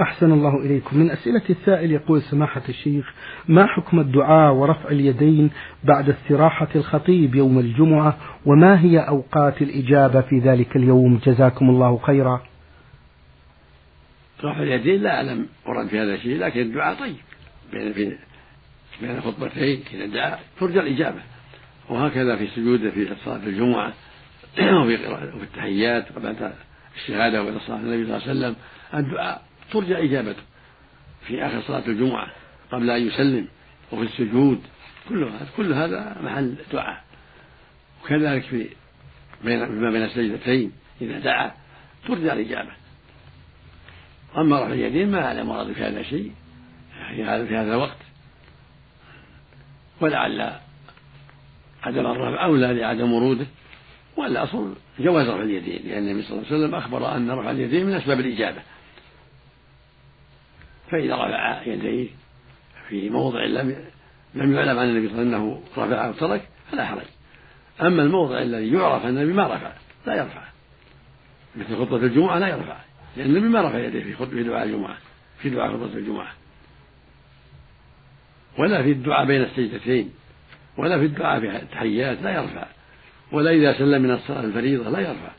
أحسن 0.00 0.32
الله 0.32 0.56
إليكم. 0.56 0.98
من 0.98 1.10
أسئلة 1.10 1.42
السائل 1.50 1.92
يقول 1.92 2.22
سماحة 2.22 2.62
الشيخ 2.68 3.12
ما 3.48 3.66
حكم 3.66 4.00
الدعاء 4.00 4.52
ورفع 4.52 4.88
اليدين 4.88 5.50
بعد 5.84 6.10
استراحة 6.10 6.68
الخطيب 6.74 7.34
يوم 7.34 7.58
الجمعة؟ 7.58 8.16
وما 8.46 8.80
هي 8.80 8.98
أوقات 8.98 9.62
الإجابة 9.62 10.20
في 10.20 10.38
ذلك 10.38 10.76
اليوم؟ 10.76 11.20
جزاكم 11.26 11.70
الله 11.70 11.98
خيرا. 11.98 12.42
رفع 14.44 14.62
اليدين 14.62 15.02
لا 15.02 15.16
أعلم 15.16 15.46
ورد 15.66 15.88
في 15.88 15.98
هذا 15.98 16.14
الشيء 16.14 16.38
لكن 16.38 16.60
الدعاء 16.60 16.94
طيب. 16.94 17.16
بين 17.72 17.92
في 17.92 18.16
بين 19.00 19.20
خطبتين 19.20 19.80
إذا 19.94 20.38
ترجى 20.60 20.80
الإجابة. 20.80 21.20
وهكذا 21.90 22.36
في 22.36 22.44
السجود 22.44 22.90
في 22.90 23.08
صلاة 23.24 23.46
الجمعة 23.46 23.92
وفي 24.82 25.42
التحيات 25.42 26.12
قبل 26.12 26.36
الشهادة 26.96 27.42
وبعد 27.42 27.58
صلاة 27.66 27.76
النبي 27.76 28.06
صلى 28.06 28.16
الله 28.16 28.28
عليه 28.28 28.38
وسلم. 28.38 28.56
الدعاء 28.94 29.51
ترجى 29.72 30.04
إجابته 30.04 30.42
في 31.26 31.46
آخر 31.46 31.62
صلاة 31.62 31.86
الجمعة 31.86 32.26
قبل 32.72 32.90
أن 32.90 33.06
يسلم 33.06 33.48
وفي 33.92 34.02
السجود. 34.02 34.60
كل 35.08 35.24
هذا 35.24 35.48
كل 35.56 35.72
هذا 35.72 36.16
محل 36.22 36.54
دعاء. 36.72 37.04
وكذلك 38.04 38.42
في 38.42 38.68
بين 39.44 39.66
فيما 39.66 39.90
بين 39.90 40.02
السجدتين 40.02 40.72
إذا 41.00 41.18
دعا 41.18 41.52
ترجى 42.08 42.32
الإجابة. 42.32 42.70
أما 44.36 44.60
رفع 44.60 44.72
اليدين 44.72 45.10
ما 45.10 45.24
أعلم 45.24 45.48
ورد 45.48 45.72
في 45.72 45.82
هذا 45.82 46.02
شيء. 46.02 46.32
في 47.16 47.24
هذا 47.24 47.46
في 47.46 47.56
هذا 47.56 47.74
الوقت 47.74 47.98
ولعل 50.00 50.52
عدم 51.82 52.06
الرفع 52.06 52.44
أولى 52.44 52.72
لعدم 52.72 53.12
وروده. 53.12 53.46
والأصل 54.16 54.74
جواز 55.00 55.28
رفع 55.28 55.42
اليدين. 55.42 55.82
لأن 55.84 56.08
النبي 56.08 56.22
صلى 56.22 56.38
الله 56.38 56.46
عليه 56.46 56.58
وسلم 56.58 56.74
أخبر 56.74 57.16
أن 57.16 57.30
رفع 57.30 57.50
اليدين 57.50 57.86
من 57.86 57.94
أسباب 57.94 58.20
الإجابة. 58.20 58.62
فإذا 60.92 61.14
رفع 61.14 61.62
يديه 61.66 62.08
في 62.88 63.10
موضع 63.10 63.44
لم 63.44 63.76
لم 64.34 64.54
يعلم 64.54 64.78
عن 64.78 64.88
النبي 64.88 65.08
صلى 65.08 65.22
الله 65.22 65.36
عليه 65.36 65.46
وسلم 65.46 65.62
أنه 65.78 65.86
رفعه 65.86 66.10
وترك 66.10 66.48
فلا 66.72 66.86
حرج. 66.86 67.06
أما 67.82 68.02
الموضع 68.02 68.42
الذي 68.42 68.72
يعرف 68.72 69.04
أن 69.04 69.18
النبي 69.18 69.32
ما 69.32 69.46
رفع 69.54 69.72
لا 70.06 70.14
يرفع. 70.14 70.42
مثل 71.56 71.76
خطبة 71.76 71.96
الجمعة 71.96 72.38
لا 72.38 72.48
يرفع 72.48 72.76
لأن 73.16 73.26
النبي 73.26 73.48
ما 73.48 73.60
رفع 73.60 73.78
يديه 73.78 74.02
في 74.02 74.14
خطبة 74.14 74.42
دعاء 74.42 74.64
الجمعة 74.64 74.96
في 75.38 75.50
دعاء 75.50 75.72
خطبة 75.72 75.98
الجمعة. 75.98 76.32
ولا 78.58 78.82
في 78.82 78.92
الدعاء 78.92 79.26
بين 79.26 79.42
السجدتين 79.42 80.10
ولا 80.78 80.98
في 80.98 81.04
الدعاء 81.04 81.40
في 81.40 81.56
التحيات 81.56 82.22
لا 82.22 82.30
يرفع. 82.30 82.66
ولا 83.32 83.50
إذا 83.50 83.78
سلم 83.78 84.02
من 84.02 84.10
الصلاة 84.10 84.44
الفريضة 84.44 84.90
لا 84.90 85.00
يرفع. 85.00 85.32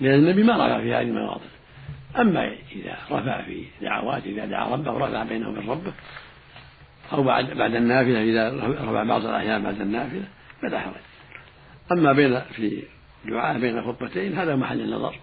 لأن 0.00 0.14
النبي 0.14 0.42
ما 0.42 0.54
رفع 0.54 0.80
في 0.80 0.94
هذه 0.94 1.02
المواضع 1.02 1.55
أما 2.18 2.52
إذا 2.72 2.96
رفع 3.10 3.42
في 3.42 3.64
دعوات 3.82 4.26
إذا 4.26 4.46
دعا 4.46 4.68
ربه 4.72 4.92
رفع 4.92 5.24
بينه 5.24 5.48
وبين 5.48 5.70
ربه. 5.70 5.92
أو 7.12 7.22
بعد 7.22 7.50
بعد 7.50 7.74
النافلة 7.74 8.22
إذا 8.22 8.66
رفع 8.68 9.02
بعض 9.02 9.26
الأحيان 9.26 9.62
بعد 9.62 9.80
النافلة 9.80 10.24
فلا 10.62 10.80
حرج. 10.80 10.94
أما 11.92 12.12
بين 12.12 12.40
في 12.40 12.82
دعاء 13.24 13.58
بين 13.58 13.78
الخطبتين 13.78 14.38
هذا 14.38 14.56
محل 14.56 14.80
النظر. 14.80 15.14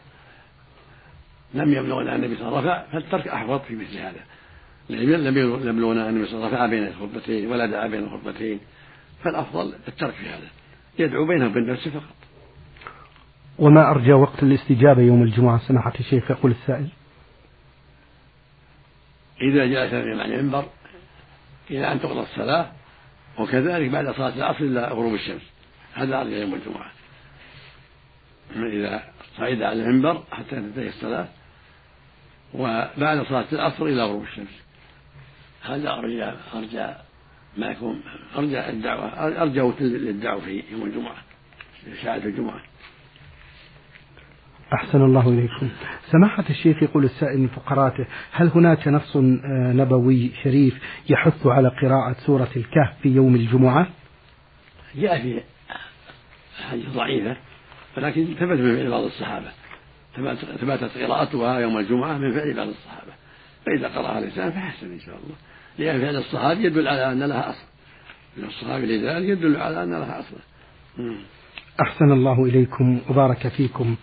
لم 1.53 1.73
يبلغنا 1.73 2.15
النبي 2.15 2.35
صلى 2.35 2.47
الله 2.47 2.57
عليه 2.57 2.67
وسلم 2.67 2.71
رفع 2.71 2.91
فالترك 2.91 3.27
أحوط 3.27 3.61
في 3.61 3.75
مثل 3.75 3.97
هذا. 3.97 4.19
لم 4.89 5.37
يبلغنا 5.37 6.09
النبي 6.09 6.25
صلى 6.25 6.35
الله 6.35 6.47
عليه 6.47 6.55
وسلم 6.55 6.55
رفع 6.55 6.65
بين 6.65 6.87
الخطبتين 6.87 7.51
ولا 7.51 7.65
دعا 7.65 7.87
بين 7.87 8.03
الخطبتين 8.03 8.59
فالأفضل 9.23 9.73
الترك 9.87 10.13
في 10.13 10.29
هذا. 10.29 10.47
يدعو 10.99 11.25
بينه 11.25 11.45
وبين 11.45 11.67
نفسه 11.67 11.91
فقط. 11.91 12.22
وما 13.59 13.91
أرجى 13.91 14.13
وقت 14.13 14.43
الاستجابة 14.43 15.01
يوم 15.01 15.23
الجمعة 15.23 15.59
سماحة 15.67 15.93
الشيخ 15.99 16.31
يقول 16.31 16.51
السائل. 16.51 16.87
إذا 19.41 19.65
جلس 19.65 19.93
الإمام 19.93 20.19
على 20.19 20.35
المنبر 20.35 20.65
إلى 21.71 21.91
أن 21.91 21.99
تقضى 21.99 22.19
الصلاة 22.19 22.71
وكذلك 23.39 23.89
بعد 23.89 24.15
صلاة 24.15 24.35
العصر 24.35 24.63
إلى 24.63 24.81
غروب 24.81 25.13
الشمس. 25.13 25.41
هذا 25.93 26.21
أرجى 26.21 26.39
يوم 26.39 26.53
الجمعة. 26.53 26.91
إذا 28.55 29.03
صعد 29.37 29.61
على 29.61 29.83
المنبر 29.83 30.23
حتى 30.31 30.49
تنتهي 30.49 30.87
الصلاة 30.87 31.27
وبعد 32.53 33.25
صلاة 33.25 33.45
العصر 33.51 33.85
إلى 33.85 34.03
غروب 34.03 34.23
الشمس. 34.23 34.63
هذا 35.61 35.89
أرجى 35.89 36.31
أرجى 36.55 36.93
ما 37.57 37.67
يكون 37.67 38.01
أرجى 38.35 38.69
الدعوة 38.69 39.07
أرجى 39.41 39.61
للدعوة 39.79 40.41
في 40.41 40.63
يوم 40.71 40.83
الجمعة 40.83 41.15
ساعة 42.03 42.17
الجمعة. 42.17 42.61
أحسن 44.73 45.01
الله 45.01 45.29
إليكم. 45.29 45.69
سماحة 46.11 46.43
الشيخ 46.49 46.83
يقول 46.83 47.03
السائل 47.03 47.39
من 47.39 47.47
فقراته 47.47 48.05
هل 48.31 48.47
هناك 48.55 48.87
نص 48.87 49.15
آه، 49.15 49.73
نبوي 49.73 50.31
شريف 50.43 50.79
يحث 51.09 51.47
على 51.47 51.67
قراءة 51.67 52.15
سورة 52.25 52.49
الكهف 52.55 52.93
في 53.01 53.09
يوم 53.09 53.35
الجمعة؟ 53.35 53.87
جاء 54.95 55.21
في 55.21 55.41
حديث 56.69 56.89
ضعيفة 56.89 57.37
ولكن 57.97 58.25
ثبت 58.25 58.59
من 58.59 58.75
فعل 58.75 58.89
بعض 58.89 59.03
الصحابة. 59.03 59.51
ثبتت 60.61 60.97
قراءتها 60.97 61.59
يوم 61.59 61.77
الجمعة 61.77 62.17
من 62.17 62.31
فعل 62.31 62.53
بعض 62.53 62.67
الصحابة. 62.67 63.13
فإذا 63.65 63.87
قرأها 63.87 64.19
الإنسان 64.19 64.51
فحسن 64.51 64.91
إن 64.91 64.99
شاء 64.99 65.15
الله. 65.15 65.35
لأن 65.77 66.01
فعل 66.01 66.15
الصحابي 66.15 66.63
يدل 66.63 66.87
على 66.87 67.11
أن 67.11 67.23
لها 67.23 67.49
أصل. 67.49 67.65
من 68.37 68.43
الصحابي 68.43 68.97
لذلك 68.97 69.29
يدل 69.29 69.57
على 69.57 69.83
أن 69.83 69.91
لها 69.91 70.19
أصل. 70.19 70.35
أحسن 71.81 72.11
الله 72.11 72.43
إليكم 72.45 72.99
وبارك 73.09 73.47
فيكم. 73.47 73.95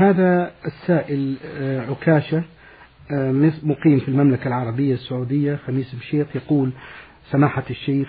هذا 0.00 0.50
السائل 0.66 1.36
آه، 1.58 1.80
عكاشة 1.90 2.42
آه، 3.12 3.32
مقيم 3.62 3.98
في 3.98 4.08
المملكة 4.08 4.48
العربية 4.48 4.94
السعودية 4.94 5.58
خميس 5.66 5.94
بشيط 5.94 6.26
يقول 6.34 6.70
سماحة 7.30 7.62
الشيخ 7.70 8.08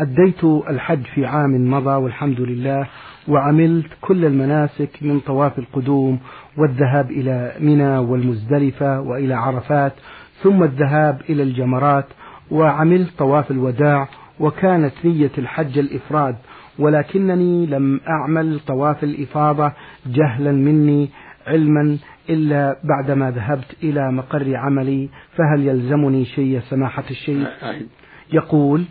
أديت 0.00 0.44
الحج 0.44 1.02
في 1.14 1.26
عام 1.26 1.70
مضى 1.70 1.94
والحمد 1.94 2.40
لله 2.40 2.86
وعملت 3.28 3.86
كل 4.00 4.24
المناسك 4.24 4.90
من 5.02 5.20
طواف 5.20 5.58
القدوم 5.58 6.18
والذهاب 6.58 7.10
إلى 7.10 7.54
منى 7.60 7.98
والمزدلفة 7.98 9.00
وإلى 9.00 9.34
عرفات 9.34 9.92
ثم 10.42 10.62
الذهاب 10.62 11.20
إلى 11.28 11.42
الجمرات 11.42 12.06
وعملت 12.50 13.18
طواف 13.18 13.50
الوداع 13.50 14.08
وكانت 14.40 14.92
نية 15.04 15.30
الحج 15.38 15.78
الإفراد 15.78 16.36
ولكنني 16.78 17.66
لم 17.66 18.00
أعمل 18.08 18.60
طواف 18.66 19.04
الإفاضة 19.04 19.72
جهلا 20.06 20.52
مني 20.52 21.10
علما 21.46 21.98
إلا 22.30 22.76
بعدما 22.84 23.30
ذهبت 23.30 23.76
إلى 23.82 24.12
مقر 24.12 24.56
عملي 24.56 25.08
فهل 25.36 25.66
يلزمني 25.66 26.24
شيء 26.24 26.46
يا 26.46 26.60
سماحة 26.60 27.04
الشيخ؟ 27.10 27.48
يقول 28.32 28.84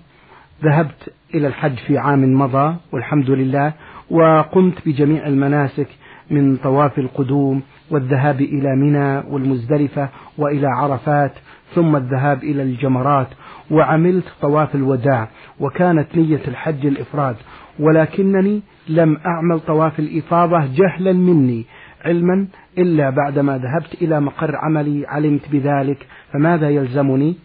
ذهبت 0.64 1.14
إلى 1.36 1.48
الحج 1.48 1.76
في 1.88 1.98
عام 1.98 2.34
مضى 2.34 2.76
والحمد 2.92 3.30
لله 3.30 3.74
وقمت 4.10 4.74
بجميع 4.86 5.28
المناسك 5.28 5.88
من 6.32 6.58
طواف 6.58 7.00
القدوم 7.00 7.62
والذهاب 7.91 8.41
إلى 8.41 8.76
منى 8.76 9.17
والمزدلفة 9.34 10.10
وإلى 10.38 10.67
عرفات 10.67 11.32
ثم 11.76 11.96
الذهاب 11.96 12.44
إلى 12.44 12.63
الجمرات 12.63 13.28
وعملت 13.72 14.26
طواف 14.41 14.76
الوداع 14.76 15.28
وكانت 15.60 16.15
نية 16.15 16.41
الحج 16.48 16.86
الإفراد. 16.86 17.36
ولكنني 17.82 18.62
لم 18.88 19.17
أعمل 19.26 19.60
طواف 19.60 20.00
الإفاضة 20.00 20.65
جهلا 20.76 21.13
مني 21.13 21.65
علما 22.06 22.48
إلا 22.78 23.10
بعدما 23.10 23.58
ذهبت 23.58 24.02
إلى 24.02 24.22
مقر 24.22 24.56
عملي 24.56 25.08
علمت 25.08 25.50
بذلك 25.52 26.08
فماذا 26.34 26.70
يلزمني؟ 26.70 27.36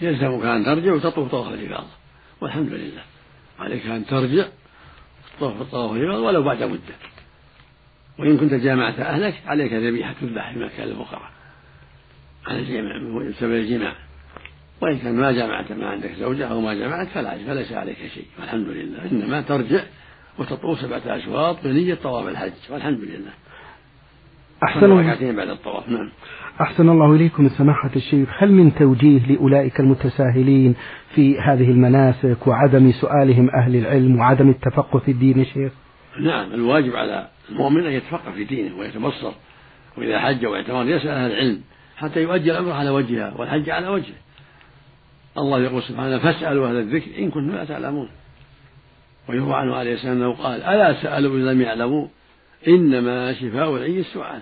يلزمك 0.00 0.44
أن 0.44 0.64
ترجع 0.64 0.92
وتطوف 0.92 1.30
طواف 1.30 1.54
الإفاضة. 1.54 1.90
والحمد 2.40 2.72
لله. 2.72 3.02
عليك 3.58 3.86
أن 3.86 4.06
ترجع 4.06 4.44
تطوف 5.36 5.62
طواف 5.62 5.96
الإفاضة 5.96 6.26
ولو 6.26 6.42
بعد 6.42 6.62
مدة. 6.62 6.94
وإن 8.18 8.38
كنت 8.38 8.54
جامعت 8.54 8.98
أهلك 8.98 9.34
عليك 9.46 9.72
ذبيحة 9.72 10.14
تذبح 10.20 10.52
في 10.52 10.58
مكان 10.58 10.88
الفقراء. 10.88 11.30
على 12.46 12.58
الجمع 12.58 13.28
بسبب 13.28 13.52
الجماع. 13.52 13.94
وإن 14.82 14.98
كان 14.98 15.14
ما 15.14 15.32
جمعت 15.32 15.72
ما 15.72 15.86
عندك 15.86 16.10
زوجة 16.18 16.46
أو 16.46 16.60
ما 16.60 16.74
جمعت 16.74 17.08
فلا 17.08 17.38
فليس 17.46 17.72
عليك 17.72 17.96
شيء. 18.14 18.24
والحمد 18.40 18.68
لله. 18.68 19.10
إنما 19.12 19.40
ترجع 19.40 19.80
وتطوف 20.38 20.78
سبعة 20.78 21.02
أشواط 21.06 21.64
بنية 21.64 21.94
طواف 21.94 22.28
الحج. 22.28 22.52
والحمد 22.70 23.00
لله. 23.00 23.30
أحسن 24.64 24.90
ركعتين 24.90 25.36
بعد 25.36 25.48
الطواف. 25.48 25.88
نعم. 25.88 26.10
أحسن 26.60 26.88
الله 26.88 27.14
إليكم 27.14 27.48
سماحة 27.48 27.90
الشيخ. 27.96 28.28
هل 28.38 28.52
من 28.52 28.74
توجيه 28.74 29.26
لأولئك 29.26 29.80
المتساهلين 29.80 30.74
في 31.14 31.40
هذه 31.40 31.70
المناسك 31.70 32.46
وعدم 32.46 32.92
سؤالهم 32.92 33.50
أهل 33.50 33.76
العلم 33.76 34.18
وعدم 34.18 34.50
التفقه 34.50 34.98
في 34.98 35.10
الدين 35.10 35.38
يا 35.38 35.44
شيخ؟ 35.44 35.72
نعم. 36.20 36.54
الواجب 36.54 36.96
على 36.96 37.28
المؤمن 37.50 37.86
أن 37.86 37.92
يتفقه 37.92 38.32
في 38.32 38.44
دينه 38.44 38.76
ويتبصر 38.78 39.32
وإذا 39.98 40.20
حج 40.20 40.46
واعتمر 40.46 40.88
يسأل 40.88 41.08
أهل 41.08 41.32
العلم 41.32 41.60
حتى 41.96 42.22
يؤدي 42.22 42.52
الأمر 42.52 42.72
على 42.72 42.90
وجهها 42.90 43.34
والحج 43.36 43.70
على 43.70 43.88
وجهه. 43.88 44.14
الله 45.38 45.60
يقول 45.60 45.82
سبحانه 45.82 46.18
فاسألوا 46.18 46.68
أهل 46.68 46.76
الذكر 46.76 47.18
إن 47.18 47.30
كنتم 47.30 47.56
لا 47.56 47.64
تعلمون. 47.64 48.10
ويروى 49.28 49.54
عنه 49.54 49.74
عليه 49.74 49.94
السلام 49.94 50.16
أنه 50.16 50.32
قال 50.32 50.62
ألا 50.62 51.02
سألوا 51.02 51.36
إن 51.36 51.46
لم 51.46 51.60
يعلموا 51.60 52.08
إنما 52.68 53.34
شفاء 53.34 53.76
العي 53.76 54.00
السؤال. 54.00 54.40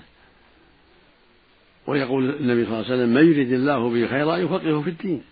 ويقول 1.86 2.30
النبي 2.30 2.64
صلى 2.64 2.74
الله 2.74 2.84
عليه 2.84 2.94
وسلم 2.94 3.14
من 3.14 3.32
يريد 3.32 3.52
الله 3.52 3.90
به 3.90 4.06
خيرا 4.06 4.36
يفقهه 4.36 4.82
في 4.82 4.90
الدين. 4.90 5.22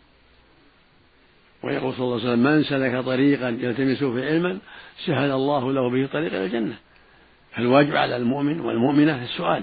ويقول 1.65 1.95
صلى 1.95 2.05
الله 2.05 2.21
عليه 2.21 2.25
وسلم 2.25 2.45
من 2.45 2.65
سلك 2.65 3.05
طريقا 3.05 3.49
يلتمس 3.49 3.99
فيه 3.99 4.25
علما 4.25 4.59
سهل 5.07 5.31
الله 5.31 5.73
له 5.73 5.91
به 5.91 6.07
طريق 6.13 6.35
إلى 6.35 6.45
الجنة. 6.45 6.77
فالواجب 7.53 7.97
على 7.97 8.17
المؤمن 8.17 8.61
والمؤمنة 8.61 9.25
السؤال 9.25 9.63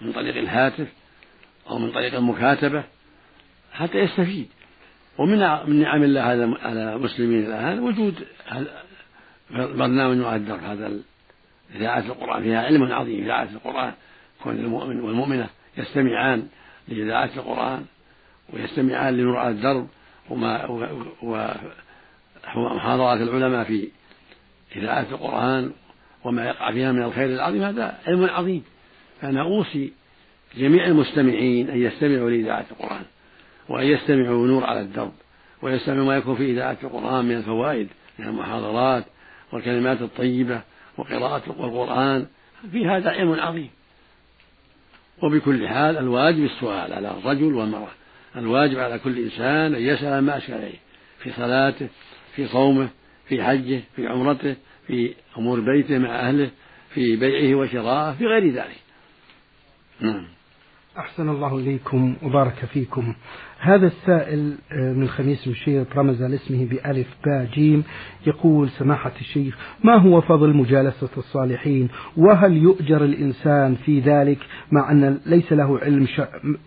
من 0.00 0.12
طريق 0.12 0.36
الهاتف 0.36 0.88
أو 1.70 1.78
من 1.78 1.92
طريق 1.92 2.14
المكاتبة 2.14 2.84
حتى 3.72 3.98
يستفيد. 3.98 4.48
ومن 5.20 5.38
من 5.66 5.82
نعم 5.82 6.02
الله 6.02 6.20
على 6.62 6.94
المسلمين 6.94 7.46
الآن 7.46 7.78
وجود 7.78 8.14
برنامج 9.50 10.16
مؤدر 10.16 10.54
هذا 10.54 10.92
إذاعة 11.74 11.98
القرآن 11.98 12.42
فيها 12.42 12.62
علم 12.62 12.92
عظيم 12.92 13.24
إذاعة 13.24 13.48
القرآن 13.54 13.92
كون 14.42 14.54
المؤمن 14.56 15.00
والمؤمنة 15.00 15.48
يستمعان 15.78 16.48
لإذاعة 16.88 17.30
القرآن 17.36 17.84
ويستمعان 18.52 19.16
لنور 19.16 19.36
على 19.36 19.50
الدرب 19.50 19.88
وما 20.30 20.66
ومحاضرات 22.56 23.20
العلماء 23.20 23.64
في 23.64 23.88
إذاعة 24.76 25.06
القرآن 25.10 25.72
وما 26.24 26.46
يقع 26.46 26.72
فيها 26.72 26.92
من 26.92 27.02
الخير 27.02 27.26
العظيم 27.26 27.62
هذا 27.62 27.98
علم 28.06 28.24
عظيم. 28.24 28.62
فأنا 29.20 29.42
أوصي 29.42 29.92
جميع 30.56 30.86
المستمعين 30.86 31.70
أن 31.70 31.82
يستمعوا 31.82 32.30
لإذاعة 32.30 32.66
القرآن. 32.70 33.04
وأن 33.70 33.86
يستمعوا 33.86 34.46
نور 34.46 34.64
على 34.64 34.80
الدرب 34.80 35.12
ويستمعوا 35.62 36.06
ما 36.06 36.16
يكون 36.16 36.36
في 36.36 36.50
إذاعة 36.50 36.78
القرآن 36.84 37.24
من 37.24 37.36
الفوائد 37.36 37.88
من 38.18 38.26
المحاضرات 38.26 39.04
والكلمات 39.52 40.02
الطيبة 40.02 40.60
وقراءة 40.98 41.42
القرآن 41.46 42.26
في 42.72 42.86
هذا 42.86 43.10
علم 43.10 43.32
عظيم. 43.32 43.70
وبكل 45.22 45.68
حال 45.68 45.98
الواجب 45.98 46.44
السؤال 46.44 46.92
على 46.92 47.10
الرجل 47.10 47.54
والمرأة 47.54 47.92
الواجب 48.36 48.78
على 48.78 48.98
كل 48.98 49.18
إنسان 49.18 49.74
أن 49.74 49.82
يسأل 49.82 50.24
ما 50.24 50.36
أشكل 50.36 50.52
عليه 50.52 50.78
في 51.18 51.32
صلاته 51.32 51.88
في 52.36 52.46
صومه 52.46 52.88
في 53.28 53.44
حجه 53.44 53.80
في 53.96 54.06
عمرته 54.06 54.56
في 54.86 55.14
أمور 55.38 55.60
بيته 55.60 55.98
مع 55.98 56.28
أهله 56.28 56.50
في 56.94 57.16
بيعه 57.16 57.54
وشرائه 57.54 58.14
في 58.14 58.26
غير 58.26 58.52
ذلك. 58.52 58.80
نعم. 60.00 60.39
أحسن 60.98 61.28
الله 61.28 61.58
إليكم 61.58 62.16
وبارك 62.22 62.64
فيكم. 62.72 63.14
هذا 63.58 63.86
السائل 63.86 64.54
آه، 64.72 64.92
من 64.92 65.08
خميس 65.08 65.46
الشيخ 65.46 65.96
رمز 65.96 66.22
لاسمه 66.22 66.64
بألف 66.64 67.06
باء 67.24 67.44
جيم 67.54 67.84
يقول 68.26 68.70
سماحة 68.70 69.12
الشيخ 69.20 69.56
ما 69.84 69.96
هو 69.96 70.20
فضل 70.20 70.56
مجالسة 70.56 71.08
الصالحين؟ 71.16 71.88
وهل 72.16 72.56
يؤجر 72.56 73.04
الإنسان 73.04 73.74
في 73.74 74.00
ذلك 74.00 74.38
مع 74.72 74.90
أن 74.90 75.20
ليس 75.26 75.52
له 75.52 75.78
علم 75.78 76.06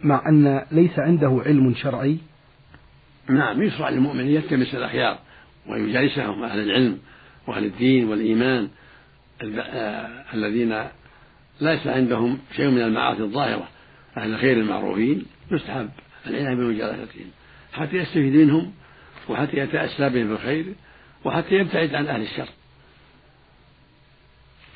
مع 0.04 0.30
أن 0.30 0.66
ليس 0.72 1.00
عنده 1.00 1.42
علم 1.46 1.74
شرعي؟ 1.76 2.18
نعم 3.30 3.62
يشرع 3.62 3.90
للمؤمن 3.90 4.28
يلتمس 4.28 4.76
الأخيار 4.76 5.20
ويجالسهم 5.70 6.44
أهل 6.44 6.60
العلم 6.60 6.98
وأهل 7.48 7.66
الدين 7.66 8.08
والإيمان 8.08 8.68
آه، 9.42 10.08
الذين 10.34 10.84
ليس 11.62 11.88
عندهم 11.88 12.38
شيء 12.56 12.70
من 12.70 12.82
المعاصي 12.82 13.22
الظاهرة. 13.22 13.73
أهل 14.18 14.34
الخير 14.34 14.58
المعروفين 14.58 15.26
يستحب 15.52 15.90
العناية 16.28 16.56
بمجالستهم 16.56 17.32
حتى 17.74 17.96
يستفيد 17.96 18.36
منهم 18.36 18.74
وحتى 19.30 19.58
يتأسى 19.58 20.10
بهم 20.10 20.30
بالخير 20.30 20.74
وحتى 21.26 21.56
يبتعد 21.56 21.96
عن 21.96 22.08
أهل 22.08 22.22
الشر. 22.22 22.48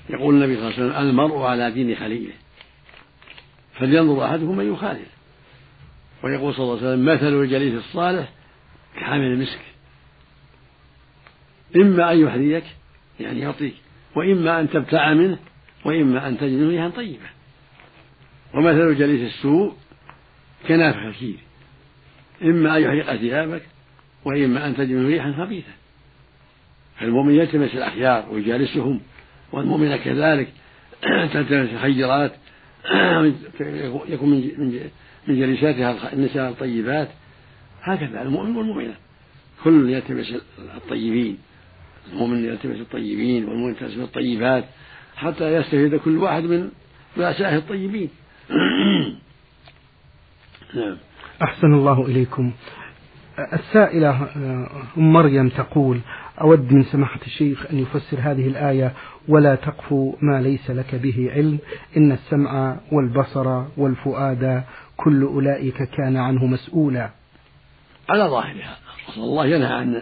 يقول 0.09 0.35
النبي 0.35 0.55
صلى 0.55 0.67
الله 0.67 0.75
عليه 0.75 0.85
وسلم 0.87 1.09
المرء 1.09 1.41
على 1.41 1.71
دين 1.71 1.95
خليله 1.95 2.33
فلينظر 3.79 4.25
أحدكم 4.25 4.57
من 4.57 4.73
يخالف. 4.73 5.07
ويقول 6.23 6.53
صلى 6.53 6.63
الله 6.63 6.77
عليه 6.77 6.87
وسلم 6.87 7.05
مثل 7.05 7.41
الجليس 7.41 7.73
الصالح 7.73 8.29
كحامل 8.95 9.25
المسك. 9.25 9.59
إما 11.75 12.11
أن 12.11 12.19
يحذيك 12.19 12.63
يعني 13.19 13.39
يعطيك 13.39 13.73
وإما 14.15 14.59
أن 14.59 14.69
تبتاع 14.69 15.13
منه 15.13 15.37
وإما 15.85 16.27
أن 16.27 16.37
تجد 16.37 16.61
ريحا 16.61 16.89
طيبة. 16.89 17.36
ومثل 18.53 18.95
جليس 18.95 19.33
السوء 19.33 19.73
كنافح 20.67 21.01
الكير 21.01 21.37
إما 22.43 22.77
أن 22.77 22.81
يحرق 22.81 23.15
ثيابك 23.15 23.61
وإما 24.25 24.67
أن 24.67 24.75
تجد 24.75 25.05
ريحا 25.05 25.33
خبيثة 25.37 25.71
فالمؤمن 26.99 27.35
يلتمس 27.35 27.73
الأخيار 27.73 28.25
ويجالسهم 28.31 29.01
والمؤمنة 29.51 29.97
كذلك 29.97 30.47
تلتمس 31.33 31.69
الخيرات 31.69 32.31
يكون 34.13 34.29
من 34.29 34.89
من 35.27 35.39
جلساتها 35.39 36.13
النساء 36.13 36.49
الطيبات. 36.49 37.07
هكذا 37.81 38.21
المؤمن 38.21 38.55
والمؤمنة. 38.55 38.95
كل 39.63 39.89
يلتمس 39.89 40.33
الطيبين. 40.75 41.37
المؤمن 42.11 42.45
يلتمس 42.45 42.79
الطيبين 42.79 43.45
والمؤمن 43.45 43.69
يلتمس 43.69 43.97
الطيبات 43.97 44.63
حتى 45.15 45.53
يستفيد 45.53 45.95
كل 45.95 46.17
واحد 46.17 46.43
من 46.43 46.69
رؤسائه 47.17 47.57
الطيبين. 47.57 48.09
نعم 50.75 50.97
أحسن 51.41 51.73
الله 51.73 52.05
إليكم. 52.05 52.51
السائلة 53.53 54.29
أم 54.97 55.13
مريم 55.13 55.49
تقول 55.49 55.99
أود 56.41 56.71
من 56.73 56.83
سماحة 56.83 57.19
الشيخ 57.25 57.65
أن 57.71 57.79
يفسر 57.79 58.17
هذه 58.19 58.47
الآية 58.47 58.93
ولا 59.27 59.55
تقف 59.55 59.93
ما 60.21 60.41
ليس 60.41 60.71
لك 60.71 60.95
به 60.95 61.31
علم 61.31 61.59
إن 61.97 62.11
السمع 62.11 62.77
والبصر 62.91 63.63
والفؤاد 63.77 64.63
كل 64.97 65.23
أولئك 65.23 65.83
كان 65.83 66.17
عنه 66.17 66.45
مسؤولا. 66.45 67.09
على 68.09 68.23
ظاهرها 68.23 68.77
الله 69.17 69.45
ينهى 69.45 69.73
عن 69.73 70.01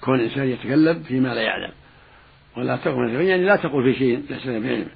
كون 0.00 0.20
الإنسان 0.20 0.48
يتكلم 0.48 1.02
فيما 1.02 1.28
لا 1.28 1.42
يعلم. 1.42 1.72
ولا 2.56 2.76
تقف 2.76 2.96
يعني 2.96 3.44
لا 3.44 3.56
تقول 3.56 3.92
في 3.92 3.98
شيء 3.98 4.22
ليس 4.30 4.46
لك 4.46 4.62
بعلم 4.62 4.88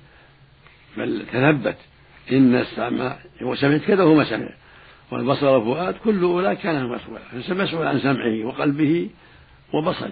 بل 0.97 1.27
تثبت. 1.33 1.77
إن 2.33 2.55
السمع 2.55 3.17
وسمعت 3.43 3.81
كذا 3.81 4.03
وهو 4.03 4.15
ما 4.15 4.25
سمع. 4.25 4.49
والبصر 5.11 5.47
والفؤاد 5.47 5.95
كل 6.05 6.23
أولئك 6.23 6.59
كان 6.59 6.87
مسؤولا. 6.87 7.65
مسؤول 7.65 7.87
عن 7.87 8.01
سمعه 8.01 8.45
وقلبه 8.45 9.09
وبصره. 9.73 10.11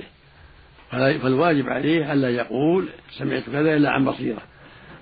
فالواجب 0.91 1.69
عليه 1.69 2.13
ألا 2.13 2.31
يقول 2.31 2.89
سمعت 3.11 3.43
كذا 3.43 3.77
إلا 3.77 3.91
عن 3.91 4.05
بصيرة. 4.05 4.43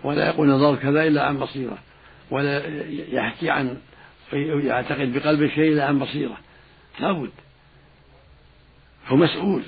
ولا 0.04 0.26
يقول 0.26 0.48
نظرت 0.48 0.82
كذا 0.82 1.06
إلا 1.06 1.24
عن 1.24 1.38
بصيرة. 1.38 1.78
ولا 2.30 2.62
يحكي 3.12 3.50
عن 3.50 3.76
يعتقد 4.32 5.12
بقلبه 5.12 5.48
شيء 5.48 5.72
إلا 5.72 5.84
عن 5.84 5.98
بصيرة. 5.98 6.36
لابد. 7.00 7.30
هو 9.08 9.16
مسؤول. 9.16 9.62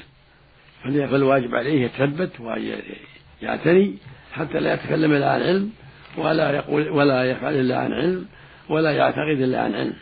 فالواجب 0.84 1.54
عليه 1.54 1.84
يتثبت 1.84 2.40
ويعتني 2.40 3.94
حتى 4.32 4.60
لا 4.60 4.74
يتكلم 4.74 5.12
إلا 5.12 5.32
عن 5.32 5.42
علم 5.42 5.70
ولا 6.18 6.50
يقول 6.50 6.88
ولا 6.88 7.30
يفعل 7.30 7.54
إلا 7.54 7.78
عن 7.78 7.92
علم 7.92 8.26
ولا 8.68 8.90
يعتقد 8.90 9.40
إلا 9.40 9.62
عن 9.62 9.74
علم. 9.74 9.94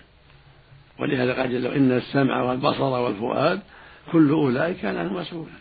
ولهذا 0.98 1.32
قال 1.34 1.52
جل 1.52 1.66
إن 1.66 1.92
السمع 1.92 2.42
والبصر 2.42 2.82
والفؤاد 2.82 3.60
كل 4.12 4.30
أولئك 4.30 4.76
كان 4.76 4.96
عنه 4.96 5.12
مسؤولا. 5.12 5.52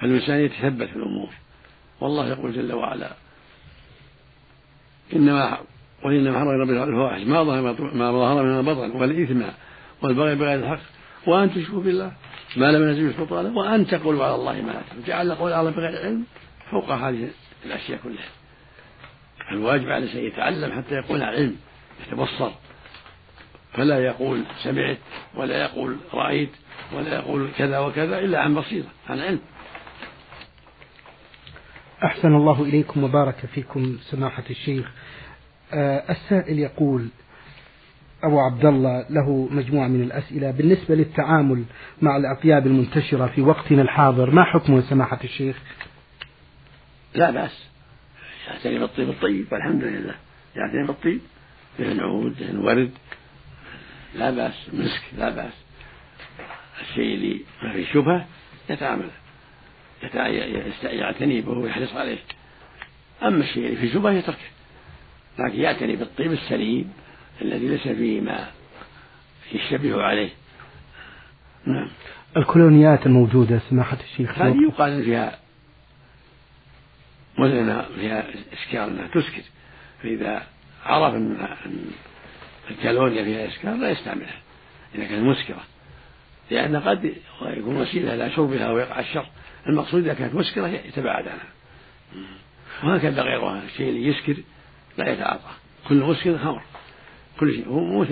فالإنسان 0.00 0.40
يتثبت 0.40 0.88
في 0.88 0.96
الأمور. 0.96 1.28
والله 2.00 2.28
يقول 2.28 2.52
جل 2.52 2.72
وعلا 2.72 3.10
إنما 5.16 5.58
وإنما 6.04 6.38
حرم 6.38 6.48
رب 6.48 6.70
الفواحش 6.70 7.22
ما 7.22 7.42
ظهر 7.42 7.94
ما 7.94 8.12
ظهر 8.12 8.44
من 8.44 8.58
البطن 8.58 8.90
والإثم 8.90 9.42
والبغي 10.02 10.34
بغير 10.34 10.58
الحق. 10.58 10.80
وأن 11.26 11.54
تشركوا 11.54 11.82
بالله 11.82 12.12
ما 12.56 12.72
لم 12.72 12.88
ينزل 12.88 13.14
سلطانه 13.14 13.58
وأن 13.58 13.86
تقولوا 13.86 14.24
على 14.24 14.34
الله 14.34 14.52
ما 14.52 14.72
لا 14.72 14.80
جعل 15.06 15.32
قول 15.32 15.52
الله 15.52 15.70
بغير 15.70 15.98
علم 15.98 16.24
فوق 16.70 16.90
هذه 16.90 17.28
الأشياء 17.66 17.98
كلها. 18.04 18.39
الواجب 19.50 19.90
على 19.90 19.98
الإنسان 19.98 20.24
يتعلم 20.24 20.72
حتى 20.72 20.94
يكون 20.94 21.22
على 21.22 21.36
علم 21.36 21.56
يتبصر. 22.06 22.50
فلا 23.72 23.98
يقول 23.98 24.44
سمعت 24.62 24.98
ولا 25.34 25.62
يقول 25.62 25.96
رأيت 26.14 26.50
ولا 26.92 27.14
يقول 27.14 27.48
كذا 27.58 27.78
وكذا 27.78 28.18
إلا 28.18 28.40
عن 28.40 28.54
بصيرة 28.54 28.86
عن 29.08 29.20
علم. 29.20 29.40
أحسن 32.04 32.34
الله 32.34 32.62
إليكم 32.62 33.04
وبارك 33.04 33.46
فيكم 33.54 33.98
سماحة 34.02 34.44
الشيخ. 34.50 34.90
آه 35.72 36.10
السائل 36.10 36.58
يقول 36.58 37.08
أبو 38.22 38.40
عبد 38.40 38.64
الله 38.64 39.06
له 39.10 39.48
مجموعة 39.50 39.88
من 39.88 40.02
الأسئلة 40.02 40.50
بالنسبة 40.50 40.94
للتعامل 40.94 41.64
مع 42.02 42.16
الأطياب 42.16 42.66
المنتشرة 42.66 43.26
في 43.26 43.42
وقتنا 43.42 43.82
الحاضر 43.82 44.30
ما 44.30 44.44
حكمه 44.44 44.80
سماحة 44.80 45.18
الشيخ؟ 45.24 45.56
لا 47.14 47.30
بأس. 47.30 47.66
يعتني 48.50 48.78
بالطيب 48.78 49.08
الطيب 49.10 49.46
والحمد 49.52 49.84
لله. 49.84 50.14
يعتني 50.56 50.86
بالطيب 50.86 51.20
مثل 51.78 52.00
عود 52.00 52.36
مثل 52.40 52.58
ورد 52.58 52.90
لا 54.14 54.30
بأس 54.30 54.68
مسك 54.72 55.02
لا 55.18 55.30
بأس. 55.30 55.52
الشيء 56.80 57.14
اللي 57.14 57.40
ما 57.62 57.72
فيه 57.72 57.86
شبهة 57.92 58.26
يتعامل 58.70 59.10
يعتني 60.82 61.40
به 61.40 61.58
ويحرص 61.58 61.94
عليه. 61.94 62.18
أما 63.22 63.44
الشيء 63.44 63.66
اللي 63.66 63.76
فيه 63.76 63.92
شبهة 63.94 64.12
يتركه. 64.12 64.38
لكن 65.38 65.60
يعتني 65.60 65.96
بالطيب 65.96 66.32
السليم 66.32 66.92
الذي 67.42 67.68
ليس 67.68 67.88
فيه 67.88 68.20
ما 68.20 68.48
يشتبه 69.52 70.02
عليه. 70.02 70.30
نعم. 71.66 71.88
الكولونيات 72.36 73.06
الموجودة 73.06 73.60
سماحة 73.70 73.98
الشيخ. 74.12 74.38
هذه 74.38 74.62
يقال 74.62 75.04
فيها 75.04 75.38
مزنة 77.40 77.82
فيها 77.82 78.24
إسكار 78.52 78.88
أنها 78.88 79.06
تسكت. 79.06 79.44
فإذا 80.02 80.46
عرف 80.84 81.14
أن 81.14 81.48
الكالونيا 82.70 83.24
فيها 83.24 83.48
إسكار 83.48 83.74
لا 83.74 83.90
يستعملها 83.90 84.40
إذا 84.94 85.04
كانت 85.04 85.22
مسكرة. 85.22 85.64
لأن 86.50 86.76
قد 86.76 87.14
يكون 87.42 87.76
وسيلة 87.76 88.14
إلى 88.14 88.30
شربها 88.30 88.70
ويقع 88.70 89.00
الشر. 89.00 89.26
المقصود 89.66 90.04
إذا 90.04 90.14
كانت 90.14 90.34
مسكرة 90.34 90.66
يتباعد 90.68 91.28
عنها. 91.28 91.48
وهكذا 92.84 93.22
غيرها. 93.22 93.62
الشيء 93.62 93.88
اللي 93.88 94.06
يسكر 94.06 94.36
لا 94.98 95.12
يتعاطى. 95.12 95.50
كل 95.88 95.94
مسكر 95.94 96.38
خمر. 96.38 96.62
كل 97.40 97.54
شيء. 97.54 97.68
هو 97.68 98.06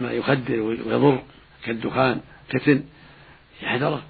ما 0.00 0.12
يخدر 0.12 0.60
ويضر 0.60 1.22
كالدخان 1.64 2.20
كتن. 2.48 2.84
يحذره. 3.62 4.02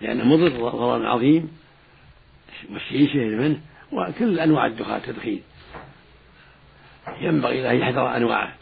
لأنه 0.00 0.24
مضر 0.24 0.48
ضرر 0.48 1.06
عظيم. 1.06 1.58
والشيشة 2.72 3.18
منه. 3.18 3.60
وكل 3.92 4.40
أنواع 4.40 4.66
الدخان 4.66 5.02
تدخين. 5.02 5.42
ينبغي 7.20 7.62
له 7.62 7.72
يحذر 7.72 8.16
أنواعه 8.16 8.54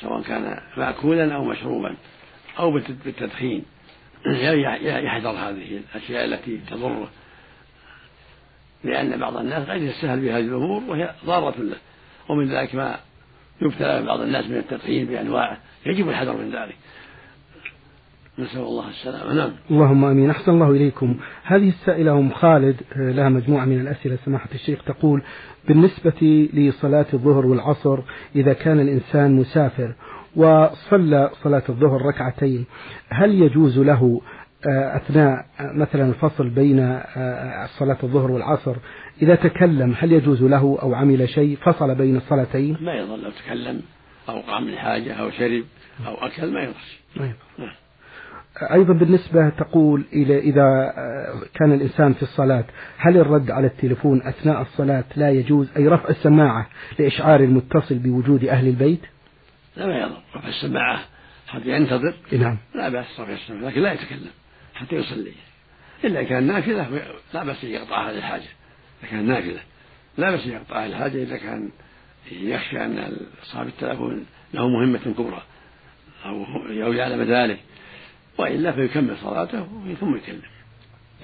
سواء 0.00 0.22
كان 0.22 0.60
مأكولا 0.76 1.34
أو 1.34 1.44
مشروبا 1.44 1.96
أو 2.58 2.70
بالتدخين. 3.04 3.64
يحذر 4.26 5.30
هذه 5.30 5.80
الأشياء 5.94 6.24
التي 6.24 6.60
تضره 6.70 7.08
لأن 8.84 9.18
بعض 9.18 9.36
الناس 9.36 9.68
قد 9.68 9.82
يستهل 9.82 10.20
بهذه 10.20 10.44
الأمور 10.44 10.82
وهي 10.88 11.14
ضارة 11.24 11.54
له 11.58 11.76
ومن 12.28 12.48
ذلك 12.48 12.74
ما 12.74 12.98
يبتلى 13.62 14.02
بعض 14.02 14.20
الناس 14.20 14.46
من 14.46 14.56
التدخين 14.56 15.06
بأنواعه. 15.06 15.58
يجب 15.86 16.08
الحذر 16.08 16.36
من 16.36 16.50
ذلك. 16.50 16.76
نسأل 18.38 18.60
الله 18.60 18.88
السلامة 18.88 19.32
نعم 19.32 19.52
اللهم 19.70 20.04
آمين 20.04 20.30
أحسن 20.30 20.52
الله 20.52 20.70
إليكم 20.70 21.16
هذه 21.44 21.68
السائلة 21.68 22.12
أم 22.12 22.30
خالد 22.30 22.76
لها 22.96 23.28
مجموعة 23.28 23.64
من 23.64 23.80
الأسئلة 23.80 24.18
سماحة 24.24 24.48
الشيخ 24.54 24.84
تقول 24.84 25.22
بالنسبة 25.68 26.48
لصلاة 26.54 27.06
الظهر 27.14 27.46
والعصر 27.46 27.98
إذا 28.36 28.52
كان 28.52 28.80
الإنسان 28.80 29.32
مسافر 29.32 29.94
وصلى 30.36 31.30
صلاة 31.42 31.62
الظهر 31.68 32.02
ركعتين 32.02 32.64
هل 33.08 33.42
يجوز 33.42 33.78
له 33.78 34.20
آه، 34.66 34.96
أثناء 34.96 35.46
مثلا 35.60 36.08
الفصل 36.08 36.48
بين 36.48 36.80
آه، 36.80 37.66
صلاة 37.78 37.98
الظهر 38.02 38.30
والعصر 38.30 38.76
إذا 39.22 39.34
تكلم 39.34 39.94
هل 39.98 40.12
يجوز 40.12 40.42
له 40.42 40.78
أو 40.82 40.94
عمل 40.94 41.28
شيء 41.28 41.56
فصل 41.56 41.94
بين 41.94 42.16
الصلاتين؟ 42.16 42.76
ما 42.80 42.94
يظل 42.94 43.22
لو 43.22 43.30
تكلم 43.30 43.80
أو 44.28 44.40
قام 44.40 44.64
من 44.64 44.76
حاجة 44.76 45.14
أو 45.14 45.30
شرب 45.30 45.64
أو 46.06 46.14
أكل 46.14 46.52
ما 46.52 46.62
يضر. 46.62 46.74
ما 47.16 47.24
يضر. 47.24 47.36
أيضا 48.72 48.94
بالنسبة 48.94 49.48
تقول 49.48 50.04
إلى 50.12 50.38
إذا 50.38 50.92
كان 51.54 51.72
الإنسان 51.72 52.12
في 52.12 52.22
الصلاة 52.22 52.64
هل 52.96 53.16
الرد 53.16 53.50
على 53.50 53.66
التليفون 53.66 54.22
أثناء 54.22 54.62
الصلاة 54.62 55.04
لا 55.16 55.30
يجوز؟ 55.30 55.72
أي 55.76 55.88
رفع 55.88 56.08
السماعة 56.08 56.68
لإشعار 56.98 57.40
المتصل 57.40 57.94
بوجود 57.94 58.44
أهل 58.44 58.68
البيت؟ 58.68 59.00
لا 59.76 59.86
ما 59.86 59.98
يضر. 59.98 60.22
رفع 60.36 60.48
السماعة 60.48 61.00
حتى 61.48 61.68
ينتظر؟ 61.68 62.14
نعم. 62.32 62.58
لا 62.74 62.88
بأس 62.88 63.20
رفع 63.20 63.32
السماعة 63.32 63.70
لكن 63.70 63.80
لا 63.80 63.92
يتكلم 63.92 64.30
حتى 64.74 64.96
يصلي. 64.96 65.32
إلا 66.04 66.22
كان 66.22 66.46
نافلة 66.46 67.10
لا 67.34 67.44
بأس 67.44 67.64
يقطع 67.64 68.10
هذه 68.10 68.18
الحاجة. 68.18 68.42
إذا 69.02 69.10
كان 69.10 69.28
نافلة 69.28 69.60
لا 70.18 70.30
بأس 70.30 70.46
يقطع 70.46 70.84
هذه 70.84 70.86
الحاجة. 70.86 71.22
إذا 71.22 71.36
كان 71.36 71.70
يخشى 72.32 72.84
أن 72.84 73.16
صاحب 73.42 73.66
التلفون 73.66 74.26
له 74.54 74.68
مهمة 74.68 74.98
كبرى 74.98 75.42
أو 76.26 76.44
أو 76.84 76.92
يعلم 76.92 77.22
ذلك. 77.22 77.58
وإلا 78.38 78.72
فيكمل 78.72 79.16
صلاته 79.16 79.66
ثم 80.00 80.16
يكلم 80.16 80.42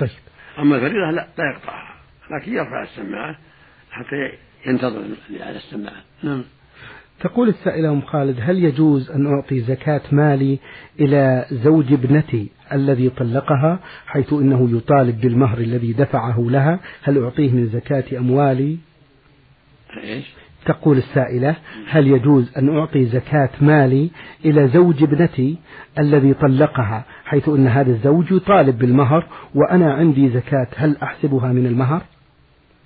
طيب. 0.01 0.11
أما 0.59 0.77
الفريضة 0.77 1.11
لا 1.11 1.27
لا 1.39 1.45
يقطعها. 1.55 1.95
لكن 2.31 2.53
يرفع 2.53 2.83
السماعة 2.83 3.39
حتى 3.91 4.33
ينتظر 4.67 5.05
على 5.41 5.57
السماعة. 5.57 6.03
نعم. 6.23 6.45
تقول 7.21 7.49
السائلة 7.49 7.91
أم 7.93 8.01
خالد 8.01 8.39
هل 8.41 8.65
يجوز 8.65 9.11
أن 9.11 9.27
أعطي 9.27 9.61
زكاة 9.61 10.01
مالي 10.13 10.59
إلى 11.01 11.47
زوج 11.51 11.93
ابنتي 11.93 12.49
الذي 12.73 13.11
طلقها 13.11 13.79
حيث 14.07 14.33
إنه 14.33 14.77
يطالب 14.77 15.21
بالمهر 15.21 15.59
الذي 15.59 15.93
دفعه 15.93 16.47
لها؟ 16.51 16.81
هل 17.03 17.23
أعطيه 17.23 17.51
من 17.51 17.67
زكاة 17.67 18.19
أموالي؟ 18.19 18.79
إيش؟ 20.03 20.25
تقول 20.67 20.99
السائلة 20.99 21.57
هل 21.89 22.07
يجوز 22.07 22.53
أن 22.59 22.77
أعطي 22.79 23.05
زكاة 23.05 23.51
مالي 23.61 24.11
إلى 24.45 24.69
زوج 24.69 25.03
ابنتي 25.03 25.57
الذي 25.99 26.35
طلقها 26.35 27.05
حيث 27.25 27.49
أن 27.49 27.67
هذا 27.67 27.91
الزوج 27.91 28.33
يطالب 28.33 28.79
بالمهر 28.79 29.27
وأنا 29.55 29.95
عندي 29.95 30.29
زكاة 30.31 30.67
هل 30.77 30.97
أحسبها 31.03 31.53
من 31.53 31.67
المهر؟ 31.67 32.03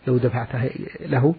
لو 0.07 0.17
دفعتها 0.17 0.71
له. 1.01 1.35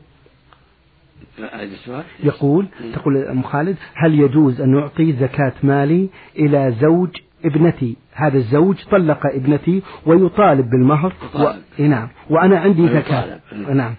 يقول 2.23 2.67
تقول 2.93 3.17
أم 3.17 3.43
خالد 3.43 3.77
هل 3.95 4.19
يجوز 4.19 4.61
أن 4.61 4.77
أعطي 4.77 5.13
زكاة 5.13 5.53
مالي 5.63 6.09
إلى 6.39 6.75
زوج 6.81 7.09
ابنتي؟ 7.45 7.97
هذا 8.13 8.37
الزوج 8.37 8.75
طلق 8.91 9.25
ابنتي 9.25 9.81
ويطالب 10.05 10.69
بالمهر 10.69 11.13
و... 11.35 11.81
نعم. 11.81 12.09
وأنا 12.29 12.59
عندي 12.59 12.87
زكاة. 12.87 13.39
نعم. 13.73 13.95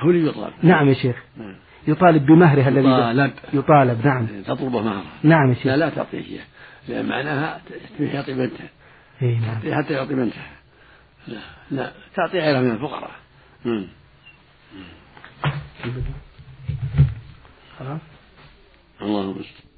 هو 0.00 0.10
اللي 0.10 0.28
يطالب. 0.28 0.54
نعم 0.62 0.88
يا 0.88 0.94
شيخ. 0.94 1.16
نعم. 1.36 1.56
يطالب 1.88 2.26
بمهرها 2.26 2.68
الذي 2.68 2.88
يطالب. 2.88 3.32
يطالب. 3.52 4.06
نعم. 4.06 4.26
تطلبه 4.46 4.80
مهرها 4.82 5.02
نعم 5.22 5.48
يا 5.48 5.54
شيخ. 5.54 5.66
لا 5.66 5.76
لا 5.76 5.90
تعطيه 5.90 6.18
إياه 6.18 6.44
لأن 6.88 7.08
معناها 7.08 7.60
يعطي 8.00 8.34
بنتها 8.34 8.68
اي 9.22 9.38
نعم. 9.38 9.74
حتى 9.74 9.92
يعطي 9.92 10.14
بنتها 10.14 10.50
لا 11.28 11.38
لا 11.70 11.92
تعطي 12.14 12.38
غيرها 12.38 12.60
من 12.60 12.70
الفقراء. 12.70 13.10
مم. 13.64 13.86
خلاص. 17.78 18.00
الله 19.02 19.34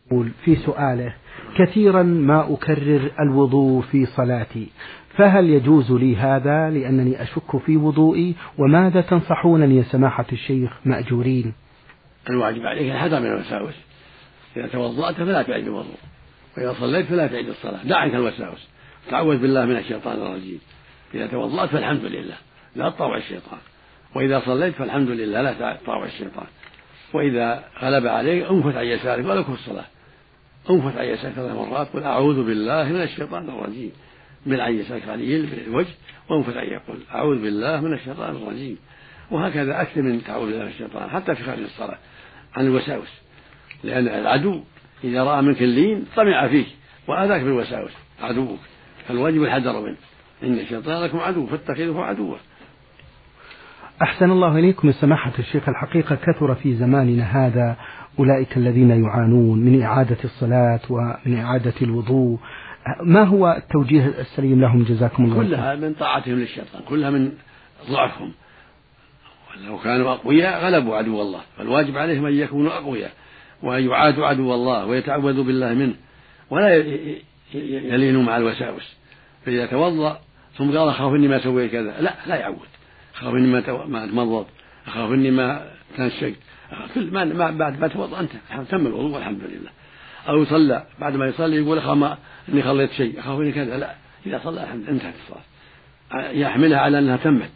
يقول 0.06 0.30
في 0.44 0.56
سؤاله 0.56 1.14
كثيرا 1.56 2.02
ما 2.02 2.54
أكرر 2.54 3.10
الوضوء 3.20 3.82
في 3.82 4.06
صلاتي. 4.06 4.68
فهل 5.16 5.50
يجوز 5.50 5.92
لي 5.92 6.16
هذا 6.16 6.70
لأنني 6.70 7.22
أشك 7.22 7.56
في 7.66 7.76
وضوئي؟ 7.76 8.34
وماذا 8.58 9.00
تنصحونني 9.00 9.76
يا 9.76 9.82
سماحة 9.82 10.26
الشيخ 10.32 10.70
مأجورين؟ 10.84 11.52
الواجب 12.30 12.66
عليك 12.66 12.92
الحذر 12.92 13.20
من 13.20 13.26
الوساوس. 13.26 13.74
إذا 14.56 14.66
توضأت 14.66 15.14
فلا 15.14 15.42
تعيد 15.42 15.66
الوضوء. 15.66 15.96
وإذا 16.58 16.74
صليت 16.80 17.06
فلا 17.06 17.26
تعيد 17.26 17.48
الصلاة. 17.48 17.84
دع 17.84 17.96
عنك 17.96 18.14
الوساوس. 18.14 18.68
تعوذ 19.10 19.38
بالله 19.38 19.66
من 19.66 19.76
الشيطان 19.76 20.16
الرجيم. 20.22 20.60
إذا 21.14 21.26
توضأت 21.26 21.68
فالحمد 21.68 22.04
لله. 22.04 22.34
لا 22.76 22.90
تطاوع 22.90 23.16
الشيطان. 23.16 23.58
وإذا 24.14 24.42
صليت 24.46 24.74
فالحمد 24.74 25.08
لله. 25.08 25.42
لا 25.42 25.76
تطاوع 25.82 26.04
الشيطان. 26.04 26.46
وإذا 27.14 27.64
غلب 27.82 28.06
عليك 28.06 28.44
انفت 28.44 28.76
عن 28.76 28.84
يسارك 28.84 29.44
في 29.44 29.52
الصلاة. 29.52 29.86
انفت 30.70 30.98
عن 30.98 31.04
يسارك 31.04 31.34
ثلاث 31.34 31.56
مرات. 31.56 31.88
قل 31.88 32.02
أعوذ 32.02 32.46
بالله 32.46 32.84
من 32.84 33.02
الشيطان 33.02 33.48
الرجيم. 33.48 33.92
يسارك 34.46 35.08
عليه 35.08 35.46
بالوجه 35.50 35.94
وانفت 36.28 36.56
عن 36.56 36.66
يقول 36.66 36.98
أعوذ 37.14 37.42
بالله 37.42 37.80
من 37.80 37.92
الشيطان 37.92 38.36
الرجيم. 38.36 38.76
وهكذا 39.30 39.82
أكثر 39.82 40.02
من 40.02 40.24
تعوذ 40.24 40.46
بالله 40.46 40.64
من 40.64 40.70
الشيطان 40.70 41.10
حتى 41.10 41.34
في 41.34 41.44
خارج 41.44 41.62
الصلاة 41.62 41.98
عن 42.56 42.66
الوساوس. 42.66 43.20
لأن 43.84 44.08
العدو 44.08 44.60
إذا 45.04 45.24
رأى 45.24 45.42
منك 45.42 45.62
اللين 45.62 46.04
طمع 46.16 46.48
فيك 46.48 46.66
وآذاك 47.08 47.40
بالوساوس. 47.40 47.92
عدوك 48.20 48.58
فالواجب 49.08 49.42
الحذر 49.42 49.80
منه. 49.80 49.96
إن 50.42 50.58
الشيطان 50.58 51.02
لكم 51.04 51.18
عدو 51.18 51.46
فاتخذوه 51.46 52.04
عدوا. 52.04 52.36
أحسن 54.02 54.30
الله 54.30 54.58
إليكم 54.58 54.92
سماحة 54.92 55.32
الشيخ. 55.38 55.68
الحقيقة 55.68 56.14
كثر 56.14 56.54
في 56.54 56.74
زماننا 56.74 57.22
هذا. 57.22 57.76
أولئك 58.18 58.56
الذين 58.56 58.90
يعانون 59.04 59.58
من 59.58 59.82
إعادة 59.82 60.16
الصلاة 60.24 60.80
ومن 60.90 61.38
إعادة 61.38 61.74
الوضوء. 61.82 62.38
ما 63.02 63.24
هو 63.24 63.56
التوجيه 63.58 64.06
السليم 64.06 64.60
لهم؟ 64.60 64.84
جزاكم 64.84 65.24
الله 65.24 65.36
كلها 65.36 65.74
من 65.74 65.94
طاعتهم 65.94 66.34
للشيطان 66.34 66.82
كلها 66.88 67.10
من 67.10 67.32
ضعفهم. 67.90 68.32
ولو 69.50 69.78
كانوا 69.78 70.12
أقوياء 70.12 70.64
غلبوا 70.64 70.96
عدو 70.96 71.22
الله 71.22 71.40
فالواجب 71.56 71.98
عليهم 71.98 72.26
أن 72.26 72.34
يكونوا 72.34 72.72
أقوياء 72.72 73.12
وأن 73.62 73.88
يعادوا 73.88 74.26
عدو 74.26 74.54
الله 74.54 74.86
ويتعوذوا 74.86 75.44
بالله 75.44 75.74
منه 75.74 75.94
ولا 76.50 76.74
يلينوا 77.54 78.22
مع 78.22 78.36
الوساوس. 78.36 78.96
فإذا 79.46 79.66
توضأ 79.66 80.20
ثم 80.56 80.78
قال 80.78 80.88
أخاف 80.88 81.14
إني 81.14 81.28
ما 81.28 81.38
سويت 81.38 81.72
كذا 81.72 82.00
لا 82.00 82.14
لا 82.26 82.36
يعود. 82.36 82.68
أخاف 83.14 83.34
إني 83.34 83.46
ما 83.46 83.86
ما 83.86 84.06
تمضض 84.06 84.46
أخاف 84.86 85.12
إني 85.12 85.30
ما 85.30 85.70
تنشقت 85.96 86.34
كل 86.94 87.10
ما, 87.10 87.24
ما 87.24 87.50
بعد 87.50 87.80
ما 87.80 87.88
توضأ 87.88 88.20
أنت 88.20 88.30
تم 88.70 88.86
الوضوء 88.86 89.14
والحمد 89.14 89.40
لله. 89.42 89.70
أو 90.28 90.42
يصلى. 90.42 90.84
بعد 91.00 91.16
ما 91.16 91.26
يصلي 91.26 91.56
يقول 91.56 91.78
أخاف 91.78 91.96
ما 91.96 92.18
إني 92.48 92.62
خليت 92.62 92.90
شيء. 92.90 93.20
أخاف 93.20 93.40
إني 93.40 93.52
كذا؟ 93.52 93.76
لا. 93.76 93.94
إذا 94.26 94.40
صلى 94.44 94.62
الحمد 94.62 94.88
انتهت 94.88 95.14
الصلاة. 95.14 96.30
يحملها 96.30 96.78
على 96.78 96.98
أنها 96.98 97.16
تمت. 97.16 97.50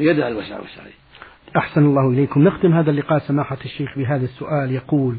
ويدع 0.00 0.28
الوساوس 0.28 0.78
عليه 0.78 0.92
أحسن 1.56 1.84
الله 1.84 2.10
إليكم. 2.10 2.48
نختم 2.48 2.74
هذا 2.74 2.90
اللقاء 2.90 3.18
سماحة 3.18 3.58
الشيخ 3.64 3.98
بهذا 3.98 4.24
السؤال. 4.24 4.72
يقول 4.72 5.16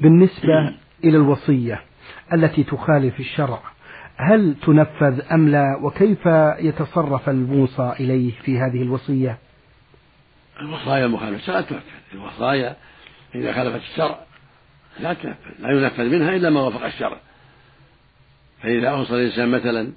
بالنسبة 0.00 0.74
إلى 1.04 1.16
الوصية 1.16 1.82
التي 2.32 2.64
تخالف 2.64 3.20
الشرع 3.20 3.60
هل 4.16 4.54
تنفذ 4.66 5.20
أم 5.32 5.48
لا؟ 5.48 5.80
وكيف 5.82 6.26
يتصرف 6.58 7.28
الموصى 7.28 7.92
إليه 8.00 8.32
في 8.44 8.58
هذه 8.58 8.82
الوصية؟ 8.82 9.38
الوصايا 10.60 11.06
المخالفة 11.06 11.52
لا 11.52 11.60
تنفذ. 11.60 11.82
الوصايا 12.14 12.76
إذا 13.34 13.52
خالفت 13.52 13.80
الشرع. 13.80 14.18
لا 15.00 15.14
تنفذ 15.14 15.50
لا 15.58 15.70
ينفذ 15.70 16.04
منها 16.04 16.36
إلا 16.36 16.50
ما 16.50 16.60
وافق 16.60 16.84
الشرع. 16.84 17.20
فإذا 18.62 18.88
أوصى 18.88 19.14
الإنسان 19.14 19.48
مثلا 19.48 19.92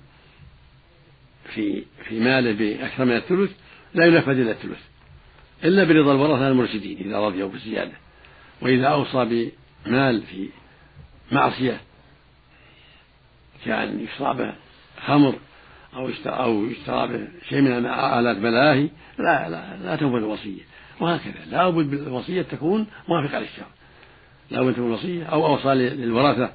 في 1.53 1.83
في 2.03 2.19
ماله 2.19 2.51
بأكثر 2.51 3.05
من 3.05 3.15
الثلث 3.15 3.51
لا 3.93 4.05
ينفذ 4.05 4.39
إلا 4.39 4.51
الثلث. 4.51 4.79
إلا 5.63 5.83
برضا 5.83 6.11
الورثة 6.11 6.47
المرشدين 6.47 6.97
إذا 6.97 7.19
رضيوا 7.19 7.49
بالزيادة 7.49 7.93
وإذا 8.61 8.87
أوصى 8.87 9.51
بمال 9.85 10.21
في 10.21 10.49
معصية 11.31 11.81
كأن 13.65 13.99
يشرى 13.99 14.33
به 14.33 14.53
خمر 15.05 15.35
أو 15.93 16.09
أو 16.25 16.65
يشترى 16.65 17.07
به 17.07 17.27
شيء 17.49 17.61
من 17.61 17.85
آلات 17.85 18.37
ملاهي 18.37 18.89
لا 19.17 19.49
لا 19.49 19.77
لا 19.83 19.95
تنفذ 19.95 20.15
الوصية. 20.15 20.61
وهكذا 20.99 21.45
لا 21.51 21.69
بد 21.69 21.93
الوصية 21.93 22.41
تكون 22.41 22.87
موافقة 23.07 23.39
للشرع. 23.39 23.67
لا 24.51 24.61
بد 24.61 24.73
تكون 24.73 24.85
الوصية 24.87 25.23
أو 25.23 25.45
أوصى 25.45 25.67
للورثة 25.73 26.53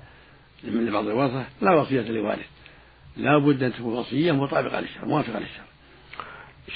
لبعض 0.65 1.07
الورثة 1.07 1.45
لا 1.63 1.71
وصية 1.71 2.01
لوارث 2.01 2.47
لا 3.17 3.39
بد 3.39 3.63
أن 3.63 3.73
تكون 3.73 3.93
وصية 3.95 4.33
مطابقة 4.33 4.81
للشرع 4.81 5.05
موافقة 5.05 5.39
للشرع. 5.39 5.70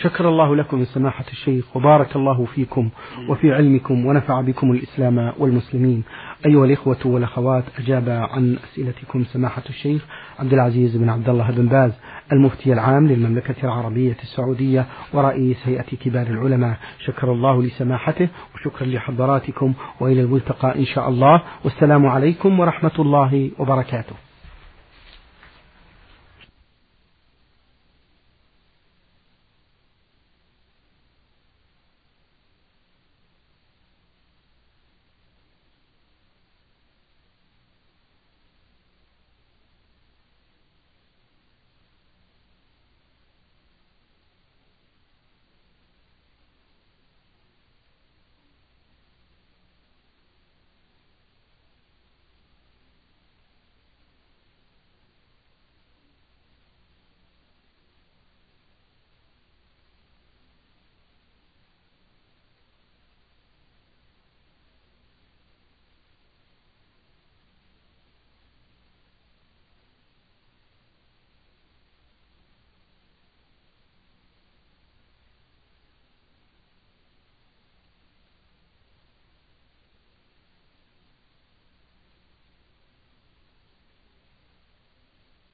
شكر 0.02 0.28
الله 0.28 0.57
لكم 0.57 0.78
من 0.78 0.85
سماحة 0.85 1.24
الشيخ 1.33 1.76
وبارك 1.76 2.16
الله 2.16 2.44
فيكم 2.44 2.90
وفي 3.28 3.52
علمكم 3.52 4.07
ونفع 4.07 4.40
بكم 4.40 4.72
الإسلام 4.72 5.33
والمسلمين. 5.38 6.04
أيها 6.46 6.64
الإخوة 6.64 6.98
والأخوات 7.04 7.64
أجاب 7.78 8.09
عن 8.09 8.57
أسئلتكم 8.64 9.24
سماحة 9.24 9.62
الشيخ 9.68 10.07
عبد 10.38 10.52
العزيز 10.52 10.96
بن 10.96 11.09
عبد 11.09 11.28
الله 11.28 11.50
بن 11.50 11.66
باز 11.66 11.92
المفتي 12.33 12.72
العام 12.72 13.07
للمملكة 13.07 13.64
العربية 13.64 14.16
السعودية 14.22 14.87
ورئيس 15.12 15.57
هيئة 15.64 15.96
كبار 16.04 16.26
العلماء. 16.26 16.76
شكر 16.98 17.33
الله 17.33 17.62
لسماحته 17.62 18.28
وشكرا 18.54 18.87
لحضراتكم 18.87 19.72
وإلى 20.00 20.20
الملتقى 20.20 20.78
إن 20.78 20.85
شاء 20.85 21.09
الله. 21.09 21.42
والسلام 21.64 22.07
عليكم 22.07 22.61
ورحمة 22.61 22.92
الله 22.98 23.50
وبركاته. 23.59 24.23